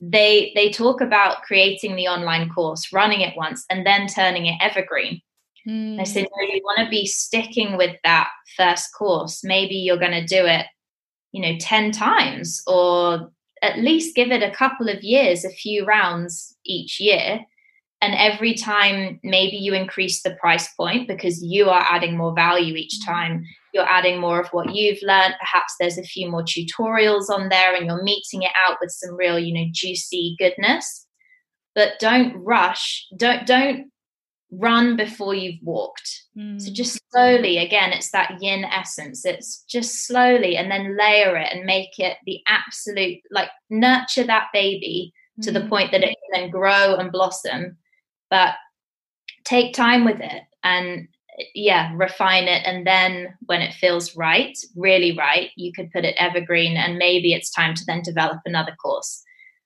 [0.00, 4.58] They they talk about creating the online course, running it once, and then turning it
[4.60, 5.20] evergreen.
[5.68, 6.00] Mm.
[6.00, 9.42] I said, no, you want to be sticking with that first course.
[9.42, 10.66] Maybe you're going to do it,
[11.32, 13.30] you know, 10 times or
[13.62, 17.40] at least give it a couple of years, a few rounds each year
[18.00, 22.74] and every time maybe you increase the price point because you are adding more value
[22.74, 25.34] each time you're adding more of what you've learned.
[25.40, 29.14] Perhaps there's a few more tutorials on there and you're meeting it out with some
[29.16, 31.06] real you know juicy goodness.
[31.74, 33.06] But don't rush.
[33.16, 33.90] Don't don't
[34.52, 36.22] run before you've walked.
[36.38, 36.60] Mm.
[36.60, 39.26] so just slowly again it's that yin essence.
[39.26, 44.48] It's just slowly and then layer it and make it the absolute like nurture that
[44.52, 45.68] baby to the mm.
[45.68, 47.76] point that it can then grow and blossom
[48.34, 48.56] but
[49.44, 51.06] take time with it and
[51.54, 56.16] yeah refine it and then when it feels right really right you could put it
[56.18, 59.22] evergreen and maybe it's time to then develop another course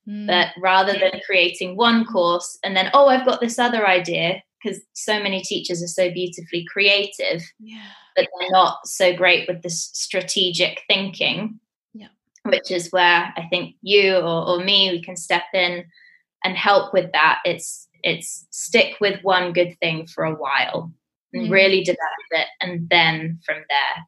[0.07, 0.27] mm.
[0.27, 4.81] but rather than creating one course and then oh i've got this other idea because
[4.93, 7.89] so many teachers are so beautifully creative yeah.
[8.17, 11.59] but they're not so great with this strategic thinking
[11.95, 12.09] yeah.
[12.45, 15.87] which is where i think you or, or me we can step in
[16.45, 20.93] and help with that it's it's stick with one good thing for a while
[21.33, 21.51] and mm.
[21.51, 24.05] really develop it and then from there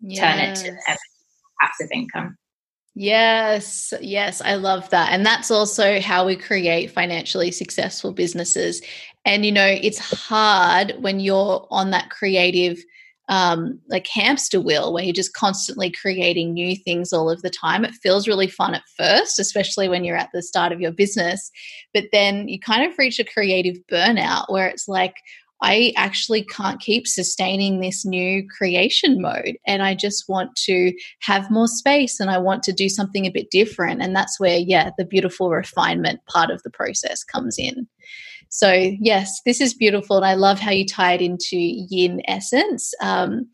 [0.00, 0.20] yes.
[0.20, 0.96] turn it to
[1.60, 2.36] passive income
[2.96, 5.10] Yes, yes, I love that.
[5.10, 8.82] And that's also how we create financially successful businesses.
[9.24, 12.78] And, you know, it's hard when you're on that creative
[13.28, 17.84] um, like hamster wheel where you're just constantly creating new things all of the time.
[17.84, 21.50] It feels really fun at first, especially when you're at the start of your business.
[21.92, 25.14] But then you kind of reach a creative burnout where it's like,
[25.62, 29.56] I actually can't keep sustaining this new creation mode.
[29.66, 33.30] And I just want to have more space and I want to do something a
[33.30, 34.02] bit different.
[34.02, 37.86] And that's where, yeah, the beautiful refinement part of the process comes in.
[38.48, 40.16] So, yes, this is beautiful.
[40.16, 42.94] And I love how you tie it into yin essence.
[43.00, 43.48] Um,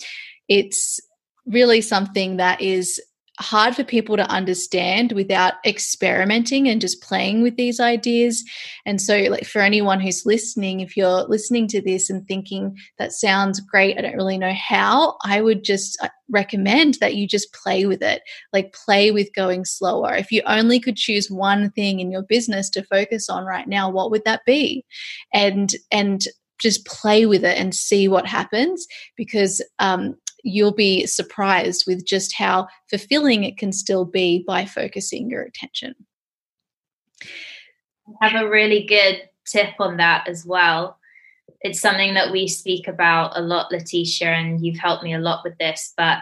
[0.49, 1.01] it's
[1.47, 3.01] really something that is
[3.41, 8.45] hard for people to understand without experimenting and just playing with these ideas.
[8.84, 13.12] And so, like for anyone who's listening, if you're listening to this and thinking that
[13.12, 17.53] sounds great, I don't really know how, I would just uh, recommend that you just
[17.53, 18.22] play with it.
[18.53, 20.14] Like play with going slower.
[20.14, 23.91] If you only could choose one thing in your business to focus on right now,
[23.91, 24.84] what would that be?
[25.32, 26.24] And and
[26.61, 28.86] just play with it and see what happens
[29.16, 30.14] because um,
[30.45, 35.95] you'll be surprised with just how fulfilling it can still be by focusing your attention.
[38.20, 40.99] I have a really good tip on that as well.
[41.62, 45.45] It's something that we speak about a lot, Letitia, and you've helped me a lot
[45.45, 45.93] with this.
[45.97, 46.18] But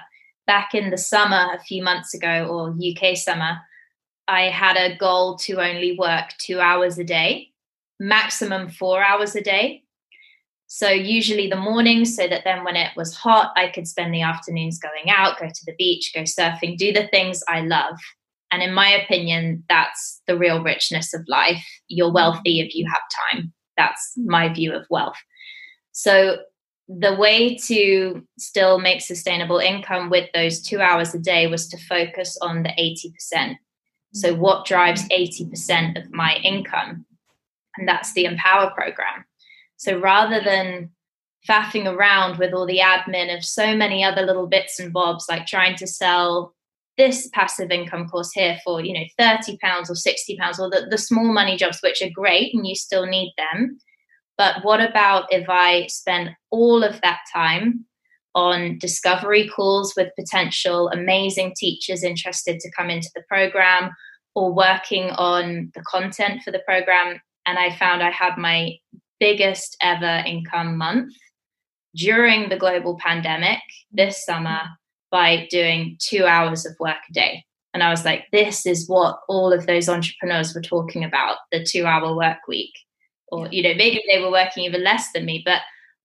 [0.46, 3.58] back in the summer, a few months ago, or UK summer,
[4.26, 7.52] I had a goal to only work two hours a day,
[8.00, 9.84] maximum four hours a day.
[10.68, 14.20] So usually the mornings, so that then when it was hot, I could spend the
[14.20, 17.98] afternoons going out, go to the beach, go surfing, do the things I love.
[18.52, 21.64] And in my opinion, that's the real richness of life.
[21.88, 23.00] You're wealthy if you have
[23.32, 23.52] time.
[23.78, 25.16] That's my view of wealth.
[25.92, 26.36] So
[26.86, 31.78] the way to still make sustainable income with those two hours a day was to
[31.78, 33.56] focus on the 80%.
[34.14, 37.04] So, what drives 80% of my income?
[37.76, 39.24] And that's the Empower program.
[39.78, 40.90] So rather than
[41.48, 45.46] faffing around with all the admin of so many other little bits and bobs, like
[45.46, 46.54] trying to sell
[46.98, 50.88] this passive income course here for, you know, 30 pounds or 60 pounds or the,
[50.90, 53.78] the small money jobs, which are great and you still need them.
[54.36, 57.84] But what about if I spend all of that time
[58.34, 63.90] on discovery calls with potential amazing teachers interested to come into the program
[64.34, 67.20] or working on the content for the program?
[67.46, 68.76] And I found I had my
[69.20, 71.12] biggest ever income month
[71.94, 73.60] during the global pandemic
[73.90, 74.60] this summer
[75.10, 77.44] by doing two hours of work a day.
[77.74, 81.64] And I was like, this is what all of those entrepreneurs were talking about the
[81.64, 82.72] two hour work week.
[83.28, 85.60] Or, you know, maybe they were working even less than me, but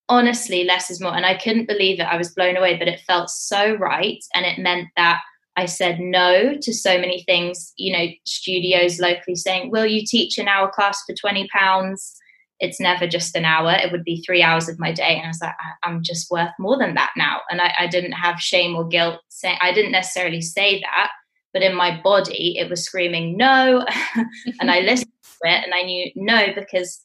[0.09, 1.15] honestly, less is more.
[1.15, 2.03] And I couldn't believe it.
[2.03, 4.23] I was blown away, but it felt so right.
[4.35, 5.21] And it meant that
[5.55, 10.37] I said no to so many things, you know, studios locally saying, Will you teach
[10.37, 12.15] an hour class for 20 pounds?
[12.63, 13.73] It's never just an hour.
[13.73, 15.17] It would be three hours of my day.
[15.17, 17.41] And i was like I, am just worth more than that now.
[17.51, 21.11] And I, I didn't have shame or guilt say i didn't necessarily say that
[21.51, 23.85] but in my body it was screaming no.
[24.59, 27.01] And i listened to it and i knew no because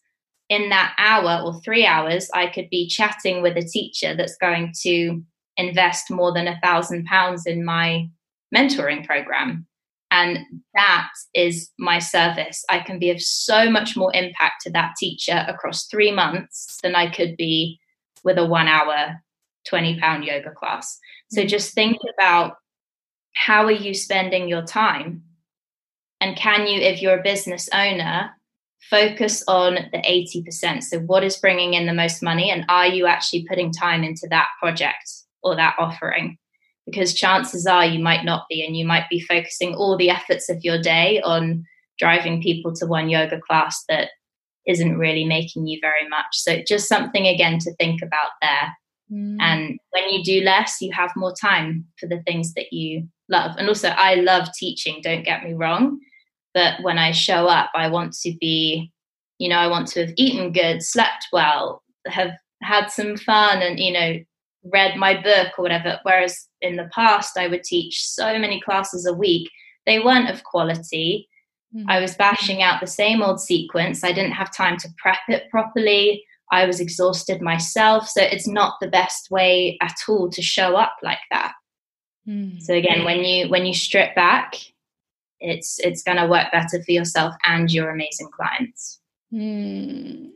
[0.49, 4.73] in that hour or three hours i could be chatting with a teacher that's going
[4.83, 5.21] to
[5.57, 8.09] invest more than a thousand pounds in my
[8.55, 9.67] mentoring program
[10.11, 10.39] and
[10.75, 12.65] that is my service.
[12.71, 16.95] I can be of so much more impact to that teacher across three months than
[16.95, 17.79] I could be
[18.25, 19.23] with a one hour,
[19.69, 20.99] 20 pound yoga class.
[21.31, 21.49] So mm.
[21.49, 22.57] just think about
[23.35, 25.23] how are you spending your time?
[26.21, 28.31] And can you, if you're a business owner,
[28.91, 30.83] focus on the 80%?
[30.83, 32.51] So, what is bringing in the most money?
[32.51, 35.09] And are you actually putting time into that project
[35.45, 36.39] or that offering?
[36.91, 40.49] Because chances are you might not be and you might be focusing all the efforts
[40.49, 41.65] of your day on
[41.99, 44.11] driving people to one yoga class that
[44.67, 46.27] isn't really making you very much.
[46.33, 48.77] So just something again to think about there.
[49.11, 49.39] Mm.
[49.41, 53.53] and when you do less you have more time for the things that you love.
[53.57, 55.99] And also i love teaching don't get me wrong
[56.53, 58.93] but when i show up i want to be
[59.39, 62.33] you know i want to have eaten good slept well have
[62.63, 64.19] had some fun and you know
[64.65, 65.99] read my book or whatever.
[66.03, 69.51] Whereas in the past, I would teach so many classes a week.
[69.87, 71.29] They weren't of quality.
[71.75, 71.89] Mm-hmm.
[71.89, 74.05] I was bashing out the same old sequence.
[74.05, 76.25] I didn't have time to prep it properly.
[76.51, 78.09] I was exhausted myself.
[78.09, 81.53] So it's not the best way at all to show up like that.
[82.27, 82.59] Mm-hmm.
[82.61, 84.55] So again, when you when you strip back,
[85.41, 89.01] it's it's going to work better for yourself and your amazing clients.
[89.33, 90.31] Mm.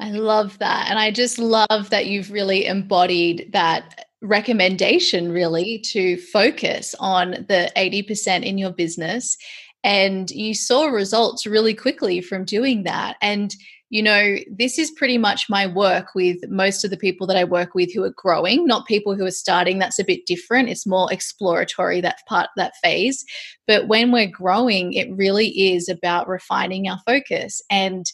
[0.00, 0.88] I love that.
[0.90, 7.70] And I just love that you've really embodied that recommendation, really, to focus on the
[7.76, 9.36] 80% in your business.
[9.84, 13.16] And you saw results really quickly from doing that.
[13.20, 13.54] And
[13.94, 17.44] you know, this is pretty much my work with most of the people that I
[17.44, 19.78] work with who are growing, not people who are starting.
[19.78, 20.68] That's a bit different.
[20.68, 23.24] It's more exploratory, that part, that phase.
[23.68, 27.62] But when we're growing, it really is about refining our focus.
[27.70, 28.04] And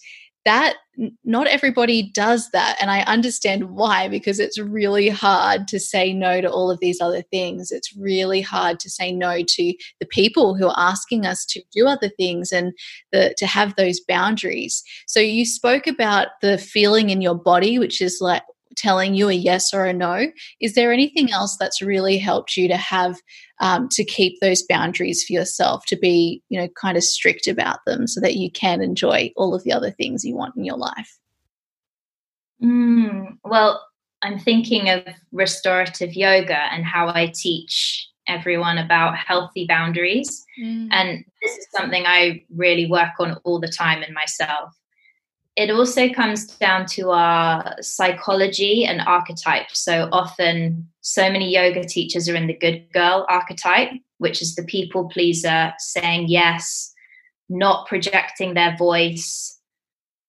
[0.45, 0.77] that
[1.25, 6.41] not everybody does that and i understand why because it's really hard to say no
[6.41, 7.71] to all of these other things.
[7.71, 11.87] It's really hard to say no to the people who are asking us to do
[11.87, 12.73] other things and
[13.13, 14.83] the, to have those boundaries.
[15.07, 18.43] So you spoke about the feeling in your body which is like
[18.81, 20.27] telling you a yes or a no.
[20.61, 23.17] Is there anything else that's really helped you to have
[23.61, 27.79] um, to keep those boundaries for yourself, to be, you know, kind of strict about
[27.87, 30.79] them so that you can enjoy all of the other things you want in your
[30.79, 31.19] life?
[32.63, 33.87] Mm, well,
[34.23, 35.03] I'm thinking of
[35.33, 40.45] restorative yoga and how I teach everyone about healthy boundaries.
[40.63, 40.89] Mm.
[40.91, 44.75] And this is something I really work on all the time in myself.
[45.57, 49.71] It also comes down to our psychology and archetype.
[49.73, 54.65] So often, so many yoga teachers are in the good girl archetype, which is the
[54.65, 56.95] people pleaser, saying yes,
[57.49, 59.61] not projecting their voice,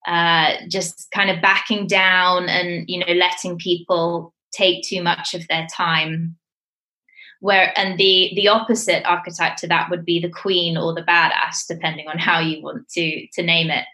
[0.08, 5.48] uh, just kind of backing down and you know letting people take too much of
[5.48, 6.36] their time
[7.40, 11.68] where and the the opposite archetype to that would be the queen or the badass
[11.68, 13.86] depending on how you want to to name it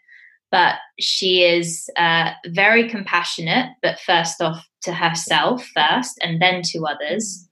[0.52, 6.86] but she is uh, very compassionate but first off to herself first and then to
[6.86, 7.48] others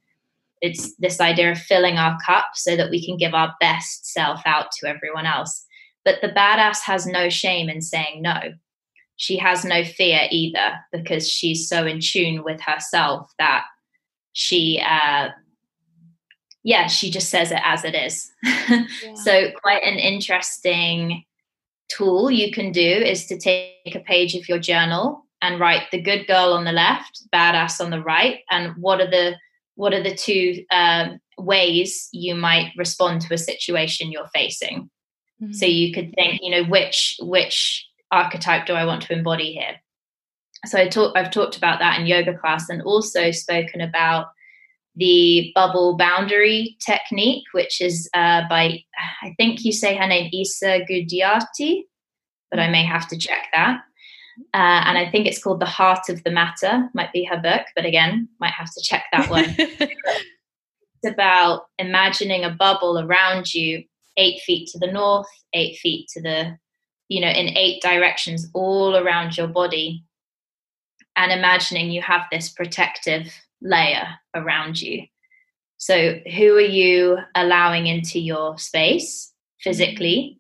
[0.62, 4.42] it's this idea of filling our cup so that we can give our best self
[4.46, 5.66] out to everyone else
[6.06, 8.54] but the badass has no shame in saying no.
[9.18, 13.66] She has no fear either because she's so in tune with herself that
[14.34, 15.30] she, uh,
[16.64, 18.32] yeah, she just says it as it is.
[18.68, 19.14] Yeah.
[19.14, 21.24] so, quite an interesting
[21.90, 26.02] tool you can do is to take a page of your journal and write the
[26.02, 29.36] good girl on the left, badass on the right, and what are the
[29.76, 34.90] what are the two um, ways you might respond to a situation you're facing
[35.42, 35.54] Mm-hmm.
[35.54, 39.76] So you could think, you know, which which archetype do I want to embody here?
[40.66, 44.28] So I talk, I've talked about that in yoga class and also spoken about
[44.96, 48.84] the bubble boundary technique, which is uh, by,
[49.24, 51.84] I think you say her name, Isa Gudiati,
[52.50, 53.82] but I may have to check that.
[54.54, 57.66] Uh, and I think it's called The Heart of the Matter, might be her book,
[57.76, 59.46] but again, might have to check that one.
[59.58, 59.94] it's
[61.06, 63.84] about imagining a bubble around you
[64.18, 66.58] eight feet to the north, eight feet to the,
[67.10, 70.04] you know, in eight directions all around your body.
[71.18, 73.34] And imagining you have this protective
[73.66, 75.04] layer around you.
[75.78, 80.40] So, who are you allowing into your space physically?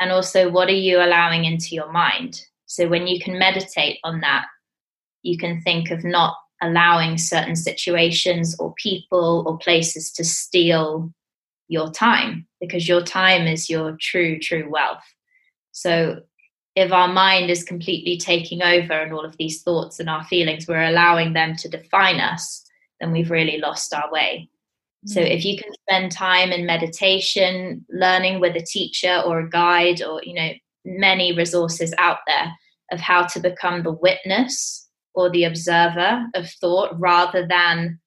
[0.00, 2.42] And also, what are you allowing into your mind?
[2.66, 4.46] So, when you can meditate on that,
[5.22, 11.12] you can think of not allowing certain situations or people or places to steal
[11.68, 15.04] your time because your time is your true, true wealth.
[15.72, 16.22] So
[16.78, 20.68] if our mind is completely taking over and all of these thoughts and our feelings,
[20.68, 22.64] we're allowing them to define us,
[23.00, 24.48] then we've really lost our way.
[25.04, 25.12] Mm-hmm.
[25.12, 25.36] So mm.
[25.36, 30.20] if you can spend time in meditation, learning with a teacher or a guide, or
[30.22, 30.50] you know,
[30.84, 32.52] many resources out there
[32.92, 37.98] of how to become the witness or the observer of thought rather than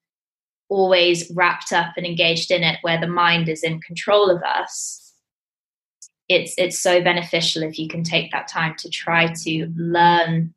[0.70, 5.01] always wrapped up and engaged in it where the mind is in control of us
[6.28, 10.54] it's it's so beneficial if you can take that time to try to learn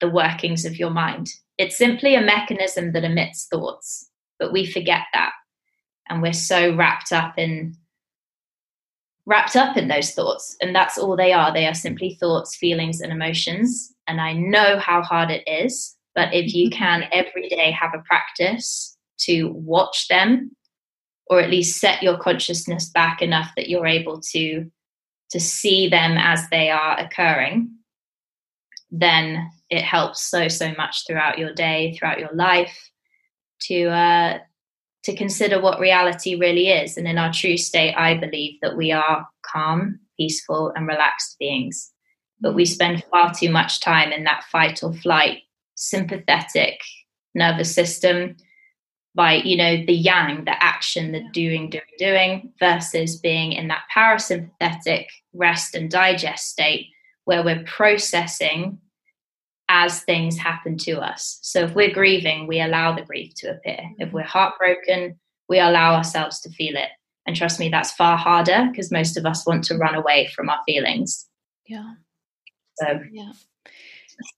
[0.00, 1.28] the workings of your mind.
[1.58, 4.10] It's simply a mechanism that emits thoughts
[4.40, 5.32] but we forget that.
[6.08, 7.76] And we're so wrapped up in
[9.26, 11.52] wrapped up in those thoughts and that's all they are.
[11.52, 13.94] They are simply thoughts feelings and emotions.
[14.08, 18.02] And i know how hard it is but if you can every day have a
[18.02, 20.50] practice to watch them
[21.26, 24.68] or at least set your consciousness back enough that you're able to
[25.30, 27.70] to see them as they are occurring
[28.90, 32.90] then it helps so so much throughout your day throughout your life
[33.60, 34.38] to uh
[35.02, 36.98] to consider what reality really is.
[36.98, 41.90] And in our true state i believe that we are calm peaceful and relaxed beings.
[42.40, 45.38] But we spend far too much time in that fight or flight
[45.74, 46.80] sympathetic
[47.34, 48.36] nervous system
[49.20, 53.82] by you know the yang the action the doing doing doing versus being in that
[53.94, 55.04] parasympathetic
[55.34, 56.86] rest and digest state
[57.26, 58.78] where we're processing
[59.68, 61.38] as things happen to us.
[61.42, 63.80] So if we're grieving we allow the grief to appear.
[63.98, 64.16] If mm-hmm.
[64.16, 66.88] we're heartbroken we allow ourselves to feel it.
[67.26, 70.48] And trust me that's far harder because most of us want to run away from
[70.48, 71.26] our feelings.
[71.66, 71.92] Yeah.
[72.76, 73.32] So yeah.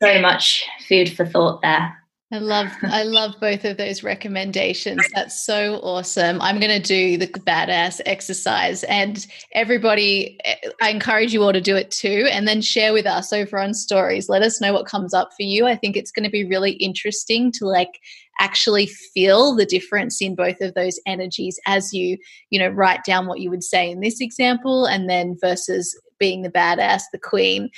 [0.02, 2.01] so much food for thought there
[2.32, 5.06] I love I love both of those recommendations.
[5.14, 6.40] That's so awesome.
[6.40, 11.60] I'm going to do the badass exercise and everybody eh, I encourage you all to
[11.60, 14.30] do it too and then share with us over on stories.
[14.30, 15.66] Let us know what comes up for you.
[15.66, 18.00] I think it's going to be really interesting to like
[18.40, 22.16] actually feel the difference in both of those energies as you,
[22.48, 26.42] you know, write down what you would say in this example and then versus being
[26.42, 27.68] the badass, the queen.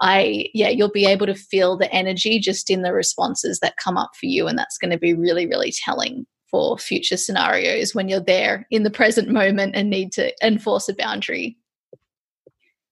[0.00, 3.96] I, yeah, you'll be able to feel the energy just in the responses that come
[3.96, 4.46] up for you.
[4.46, 8.82] And that's going to be really, really telling for future scenarios when you're there in
[8.82, 11.56] the present moment and need to enforce a boundary.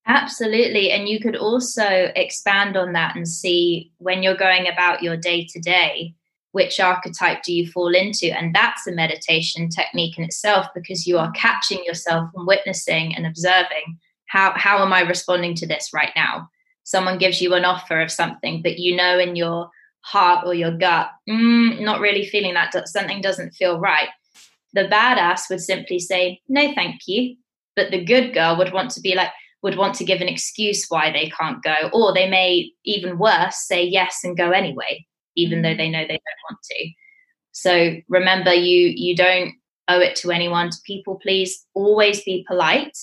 [0.06, 0.90] Absolutely.
[0.90, 5.46] And you could also expand on that and see when you're going about your day
[5.50, 6.14] to day,
[6.50, 8.36] which archetype do you fall into?
[8.36, 13.26] And that's a meditation technique in itself because you are catching yourself and witnessing and
[13.26, 16.48] observing how, how am I responding to this right now?
[16.84, 19.70] Someone gives you an offer of something, but you know in your
[20.00, 24.08] heart or your gut, mm, not really feeling that, something doesn't feel right.
[24.74, 27.36] The badass would simply say, no, thank you.
[27.76, 29.30] But the good girl would want to be like,
[29.62, 33.56] would want to give an excuse why they can't go, or they may, even worse,
[33.56, 35.06] say yes and go anyway,
[35.36, 35.78] even though mm.
[35.78, 36.90] they know they don't want to.
[37.52, 39.54] So remember, you you don't
[39.88, 41.64] owe it to anyone to people please.
[41.74, 42.96] Always be polite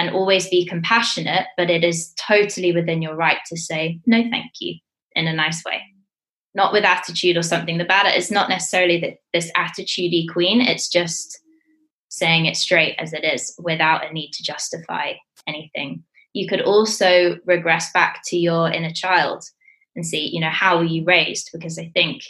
[0.00, 4.50] and always be compassionate, but it is totally within your right to say no, thank
[4.58, 4.76] you,
[5.14, 5.82] in a nice way,
[6.54, 7.76] not with attitude or something.
[7.76, 10.62] The bad is not necessarily that this attitudey queen.
[10.62, 11.38] It's just
[12.08, 15.12] saying it straight as it is without a need to justify
[15.46, 16.02] anything.
[16.32, 19.44] You could also regress back to your inner child
[19.94, 21.50] and see, you know, how were you raised?
[21.52, 22.22] Because I think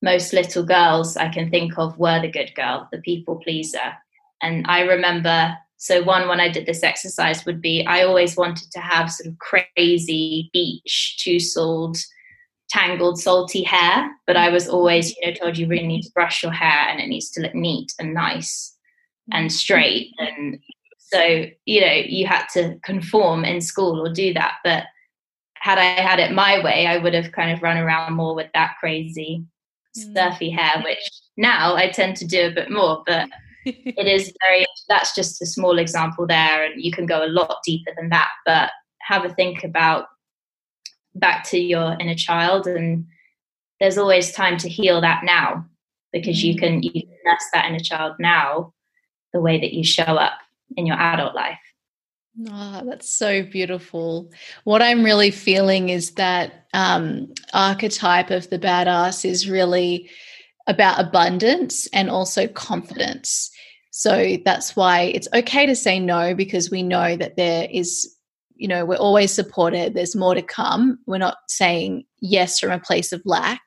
[0.00, 3.92] most little girls I can think of were the good girl, the people pleaser.
[4.40, 8.70] And I remember, so one when I did this exercise would be I always wanted
[8.72, 11.96] to have sort of crazy beach, two souled,
[12.68, 16.42] tangled, salty hair, but I was always, you know, told you really need to brush
[16.42, 18.74] your hair and it needs to look neat and nice
[19.32, 20.58] and straight and
[21.10, 24.56] so, you know, you had to conform in school or do that.
[24.62, 24.84] But
[25.54, 28.48] had I had it my way, I would have kind of run around more with
[28.52, 29.42] that crazy,
[29.98, 30.14] mm.
[30.14, 30.98] surfy hair, which
[31.38, 33.02] now I tend to do a bit more.
[33.06, 33.30] But
[33.68, 36.64] it is very, that's just a small example there.
[36.64, 38.28] And you can go a lot deeper than that.
[38.44, 40.06] But have a think about
[41.14, 42.66] back to your inner child.
[42.66, 43.06] And
[43.80, 45.66] there's always time to heal that now
[46.12, 46.44] because mm.
[46.44, 48.72] you can you can nurse that inner child now
[49.32, 50.38] the way that you show up
[50.76, 51.58] in your adult life.
[52.48, 54.30] Oh, that's so beautiful.
[54.64, 60.08] What I'm really feeling is that um, archetype of the badass is really
[60.68, 63.50] about abundance and also confidence.
[63.98, 68.08] So that's why it's okay to say no because we know that there is,
[68.54, 69.94] you know, we're always supported.
[69.94, 71.00] There's more to come.
[71.08, 73.60] We're not saying yes from a place of lack.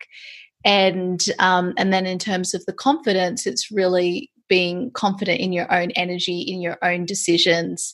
[0.64, 5.70] And um, and then in terms of the confidence, it's really being confident in your
[5.70, 7.94] own energy, in your own decisions,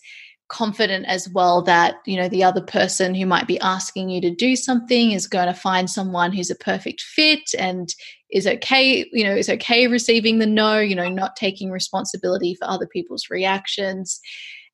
[0.50, 4.34] confident as well that you know the other person who might be asking you to
[4.34, 7.90] do something is going to find someone who's a perfect fit and
[8.32, 12.70] is okay you know is okay receiving the no you know not taking responsibility for
[12.70, 14.20] other people's reactions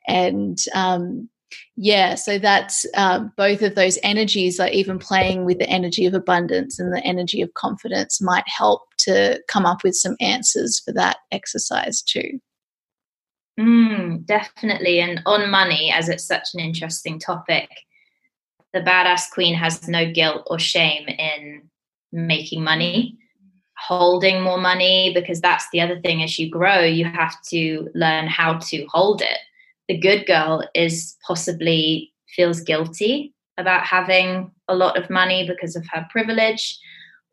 [0.07, 1.29] and um,
[1.75, 6.13] yeah, so that's um, both of those energies, like even playing with the energy of
[6.13, 10.93] abundance and the energy of confidence, might help to come up with some answers for
[10.93, 12.39] that exercise too.
[13.59, 14.99] Mm, definitely.
[14.99, 17.69] And on money, as it's such an interesting topic,
[18.73, 21.63] the badass queen has no guilt or shame in
[22.11, 23.17] making money,
[23.77, 28.27] holding more money, because that's the other thing as you grow, you have to learn
[28.27, 29.37] how to hold it
[29.87, 35.85] the good girl is possibly feels guilty about having a lot of money because of
[35.91, 36.79] her privilege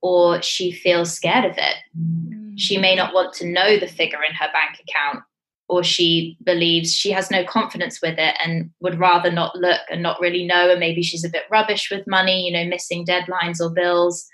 [0.03, 1.77] or she feels scared of it.
[1.99, 2.55] Mm.
[2.57, 5.25] She may not want to know the figure in her bank account
[5.71, 10.03] or she believes she has no confidence with it and would rather not look and
[10.03, 10.68] not really know.
[10.68, 14.27] And maybe she's a bit rubbish with money you know missing deadlines or bills.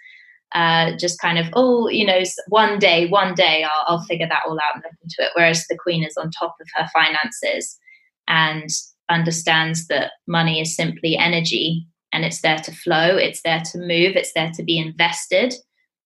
[0.55, 4.45] Uh, just kind of oh you know one day one day I'll, I'll figure that
[4.47, 5.30] all out and look into it.
[5.34, 7.78] Whereas the queen is on top of her finances
[8.26, 8.70] and
[9.11, 14.16] understands that money is simply energy and it's there to flow, it's there to move,
[14.16, 15.55] it's there to be invested.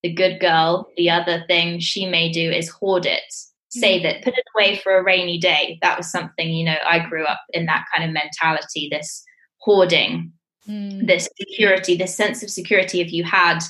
[0.03, 3.33] The good girl, the other thing she may do is hoard it,
[3.71, 5.79] save it, put it away for a rainy day.
[5.83, 9.25] That was something, you know, I grew up in that kind of mentality, this
[9.59, 10.33] hoarding,
[10.69, 11.07] mm.
[11.07, 13.01] this security, this sense of security.
[13.01, 13.61] If you had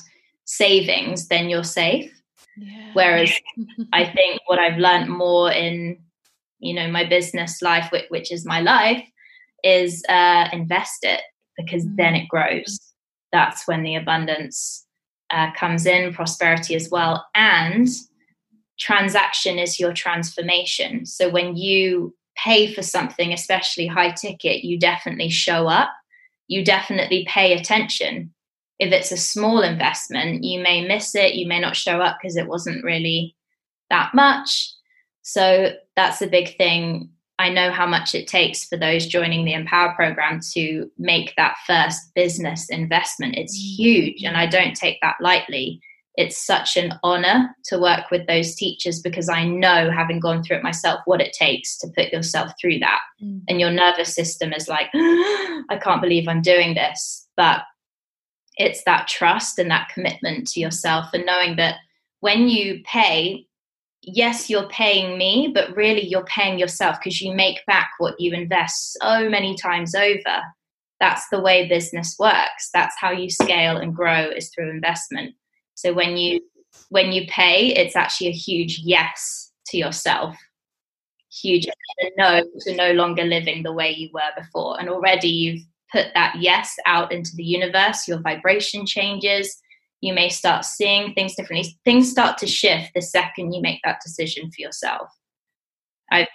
[0.44, 2.12] savings, then you're safe.
[2.56, 2.90] Yeah.
[2.94, 3.32] Whereas
[3.92, 5.98] I think what I've learned more in
[6.60, 9.04] you know my business life which, which is my life
[9.64, 11.22] is uh, invest it
[11.56, 11.96] because mm-hmm.
[11.96, 12.78] then it grows
[13.32, 14.86] that's when the abundance
[15.30, 17.88] uh, comes in prosperity as well and
[18.80, 25.28] transaction is your transformation so when you pay for something especially high ticket you definitely
[25.28, 25.90] show up
[26.48, 28.32] you definitely pay attention
[28.78, 32.36] if it's a small investment you may miss it you may not show up because
[32.36, 33.36] it wasn't really
[33.90, 34.72] that much
[35.22, 37.10] so that's a big thing
[37.40, 41.56] I know how much it takes for those joining the Empower program to make that
[41.66, 43.36] first business investment.
[43.38, 43.76] It's mm.
[43.76, 45.80] huge, and I don't take that lightly.
[46.20, 50.58] It's such an honor to work with those teachers because I know, having gone through
[50.58, 53.00] it myself, what it takes to put yourself through that.
[53.22, 53.40] Mm.
[53.48, 57.26] And your nervous system is like, I can't believe I'm doing this.
[57.38, 57.62] But
[58.58, 61.76] it's that trust and that commitment to yourself, and knowing that
[62.20, 63.46] when you pay,
[64.02, 68.34] yes, you're paying me, but really you're paying yourself because you make back what you
[68.34, 70.42] invest so many times over.
[71.00, 72.68] That's the way business works.
[72.74, 75.34] That's how you scale and grow is through investment.
[75.80, 76.40] So when you
[76.90, 80.36] when you pay, it's actually a huge yes to yourself.
[81.32, 81.66] Huge
[82.18, 84.78] no to no longer living the way you were before.
[84.78, 89.56] And already you've put that yes out into the universe, your vibration changes,
[90.02, 91.78] you may start seeing things differently.
[91.84, 95.08] Things start to shift the second you make that decision for yourself.
[96.10, 96.28] I've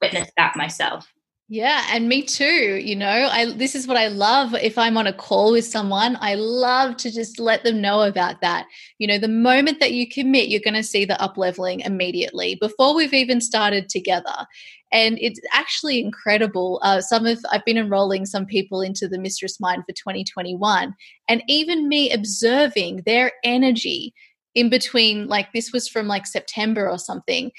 [0.00, 1.06] witnessed that myself.
[1.48, 2.76] Yeah, and me too.
[2.82, 6.16] You know, I this is what I love if I'm on a call with someone,
[6.20, 8.66] I love to just let them know about that.
[8.98, 12.54] You know, the moment that you commit, you're going to see the up leveling immediately
[12.54, 14.46] before we've even started together
[14.94, 16.78] and it's actually incredible.
[16.82, 20.94] Uh, some of I've been enrolling some people into the Mistress Mind for 2021,
[21.28, 24.14] and even me observing their energy
[24.54, 27.50] in between, like this was from like September or something.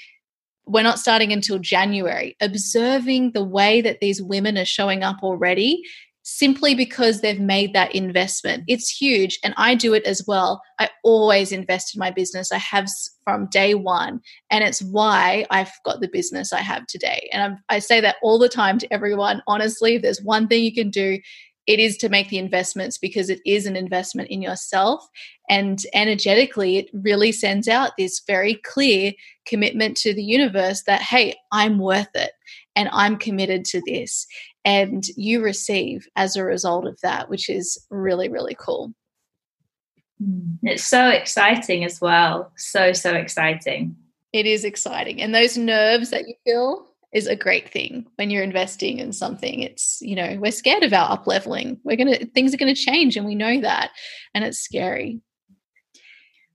[0.66, 2.36] We're not starting until January.
[2.40, 5.82] Observing the way that these women are showing up already
[6.28, 8.64] simply because they've made that investment.
[8.66, 9.38] It's huge.
[9.44, 10.60] And I do it as well.
[10.80, 12.50] I always invest in my business.
[12.50, 12.88] I have
[13.22, 14.20] from day one.
[14.50, 17.30] And it's why I've got the business I have today.
[17.32, 19.40] And I'm, i say that all the time to everyone.
[19.46, 21.20] Honestly, if there's one thing you can do,
[21.66, 25.06] it is to make the investments because it is an investment in yourself.
[25.50, 29.12] And energetically, it really sends out this very clear
[29.46, 32.32] commitment to the universe that, hey, I'm worth it
[32.74, 34.26] and I'm committed to this
[34.64, 38.92] and you receive as a result of that, which is really, really cool.
[40.22, 40.58] Mm.
[40.62, 42.52] It's so exciting as well.
[42.56, 43.96] So, so exciting.
[44.32, 45.22] It is exciting.
[45.22, 49.60] And those nerves that you feel is a great thing when you're investing in something.
[49.60, 51.80] It's, you know, we're scared of our up leveling.
[51.82, 53.90] We're going to, things are going to change and we know that.
[54.34, 55.22] And it's scary.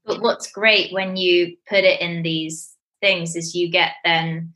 [0.06, 4.54] But what's great when you put it in these things is you get then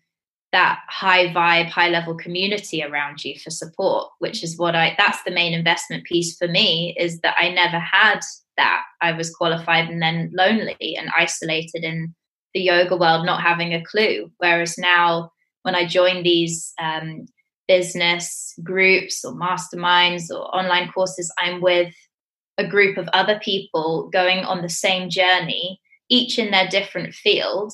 [0.51, 5.23] that high vibe, high level community around you for support, which is what I, that's
[5.23, 8.19] the main investment piece for me is that I never had
[8.57, 8.83] that.
[9.01, 12.13] I was qualified and then lonely and isolated in
[12.53, 14.31] the yoga world, not having a clue.
[14.37, 15.31] Whereas now,
[15.65, 17.25] when I join these um,
[17.67, 21.91] business groups or masterminds or online courses, I'm with
[22.59, 27.73] a group of other people going on the same journey, each in their different field.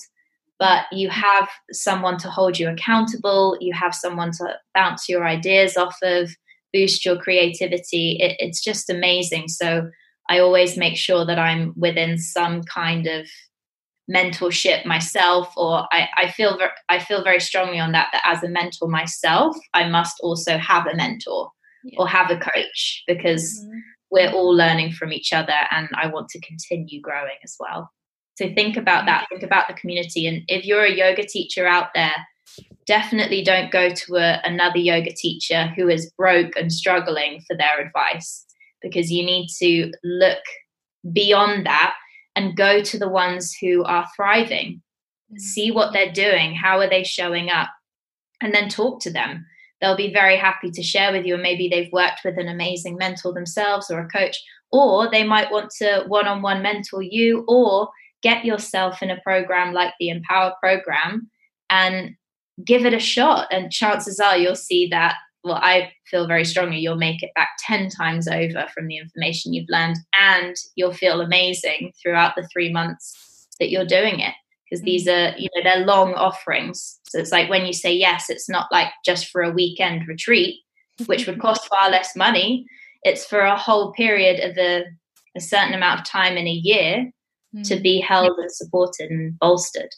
[0.57, 5.75] But you have someone to hold you accountable you have someone to bounce your ideas
[5.75, 6.31] off of
[6.71, 8.17] boost your creativity.
[8.21, 9.49] It, it's just amazing.
[9.49, 9.89] So
[10.29, 13.27] i always make sure that i'm within some kind of
[14.09, 18.43] mentorship myself or I, I feel ver- I feel very strongly on that that as
[18.43, 21.49] a mentor myself I must also have a mentor
[21.83, 21.99] yeah.
[21.99, 23.77] or have a coach because mm-hmm.
[24.09, 27.91] we're all learning from each other and I want to continue growing as well
[28.41, 30.25] so think about that, think about the community.
[30.25, 32.15] And if you're a yoga teacher out there,
[32.87, 37.85] definitely don't go to a, another yoga teacher who is broke and struggling for their
[37.85, 38.45] advice
[38.81, 40.41] because you need to look
[41.13, 41.93] beyond that
[42.35, 44.81] and go to the ones who are thriving.
[45.31, 45.39] Mm.
[45.39, 47.69] See what they're doing, how are they showing up,
[48.41, 49.45] and then talk to them.
[49.79, 52.97] They'll be very happy to share with you, and maybe they've worked with an amazing
[52.97, 54.37] mentor themselves or a coach,
[54.71, 57.89] or they might want to one on one mentor you, or
[58.21, 61.29] get yourself in a program like the Empower program
[61.71, 62.15] and
[62.63, 63.47] give it a shot.
[63.51, 67.49] And chances are you'll see that, well, I feel very strongly you'll make it back
[67.65, 72.71] 10 times over from the information you've learned, and you'll feel amazing throughout the three
[72.71, 74.33] months that you're doing it.
[74.69, 75.11] Because these mm.
[75.11, 76.99] are, you know, they're long offerings.
[77.03, 80.59] So it's like when you say yes, it's not like just for a weekend retreat,
[81.07, 82.65] which would cost far less money.
[83.03, 84.85] It's for a whole period of a,
[85.35, 87.11] a certain amount of time in a year
[87.55, 87.67] mm.
[87.67, 89.89] to be held and supported and bolstered.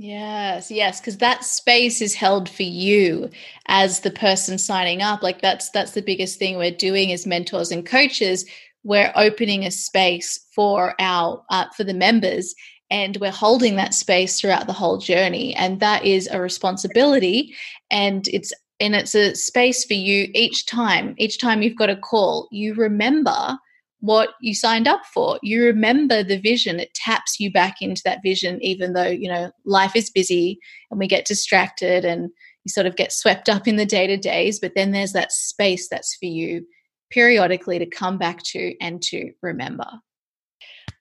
[0.00, 3.30] Yes, yes, because that space is held for you
[3.66, 5.24] as the person signing up.
[5.24, 8.44] Like that's that's the biggest thing we're doing as mentors and coaches.
[8.84, 12.54] We're opening a space for our uh, for the members,
[12.90, 15.52] and we're holding that space throughout the whole journey.
[15.56, 17.52] And that is a responsibility,
[17.90, 21.16] and it's and it's a space for you each time.
[21.18, 23.58] Each time you've got a call, you remember
[24.00, 25.38] what you signed up for.
[25.42, 26.78] You remember the vision.
[26.78, 30.58] It taps you back into that vision, even though, you know, life is busy
[30.90, 32.30] and we get distracted and
[32.64, 35.32] you sort of get swept up in the day to days, but then there's that
[35.32, 36.64] space that's for you
[37.10, 39.86] periodically to come back to and to remember.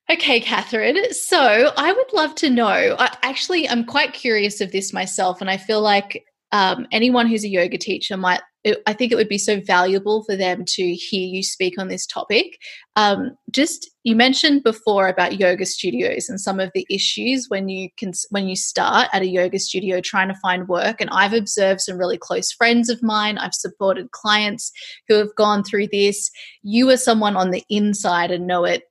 [0.09, 1.13] Okay, Catherine.
[1.13, 2.95] So I would love to know.
[2.97, 7.43] I, actually, I'm quite curious of this myself, and I feel like um, anyone who's
[7.43, 8.41] a yoga teacher might
[8.85, 12.05] I think it would be so valuable for them to hear you speak on this
[12.05, 12.57] topic.
[12.95, 17.89] Um, just you mentioned before about yoga studios and some of the issues when you
[17.97, 20.99] can when you start at a yoga studio trying to find work.
[20.99, 23.37] And I've observed some really close friends of mine.
[23.37, 24.71] I've supported clients
[25.07, 26.29] who have gone through this.
[26.63, 28.83] You are someone on the inside and know it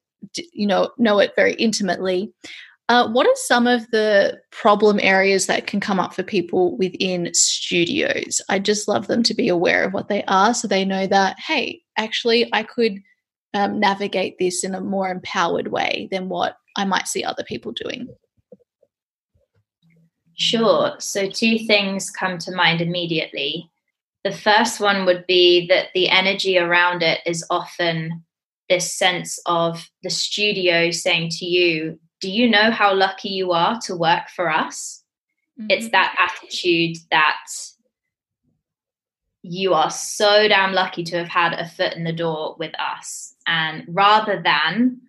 [0.52, 2.32] you know know it very intimately
[2.88, 7.32] uh, what are some of the problem areas that can come up for people within
[7.34, 8.40] studios?
[8.48, 11.36] I just love them to be aware of what they are so they know that,
[11.40, 12.98] hey, actually, I could
[13.54, 17.72] um, navigate this in a more empowered way than what I might see other people
[17.72, 18.06] doing.
[20.34, 20.94] Sure.
[20.98, 23.70] So, two things come to mind immediately.
[24.22, 28.24] The first one would be that the energy around it is often
[28.68, 33.78] this sense of the studio saying to you, do you know how lucky you are
[33.82, 35.02] to work for us?
[35.60, 35.70] Mm-hmm.
[35.70, 37.36] It's that attitude that
[39.42, 43.34] you are so damn lucky to have had a foot in the door with us.
[43.46, 45.00] And rather than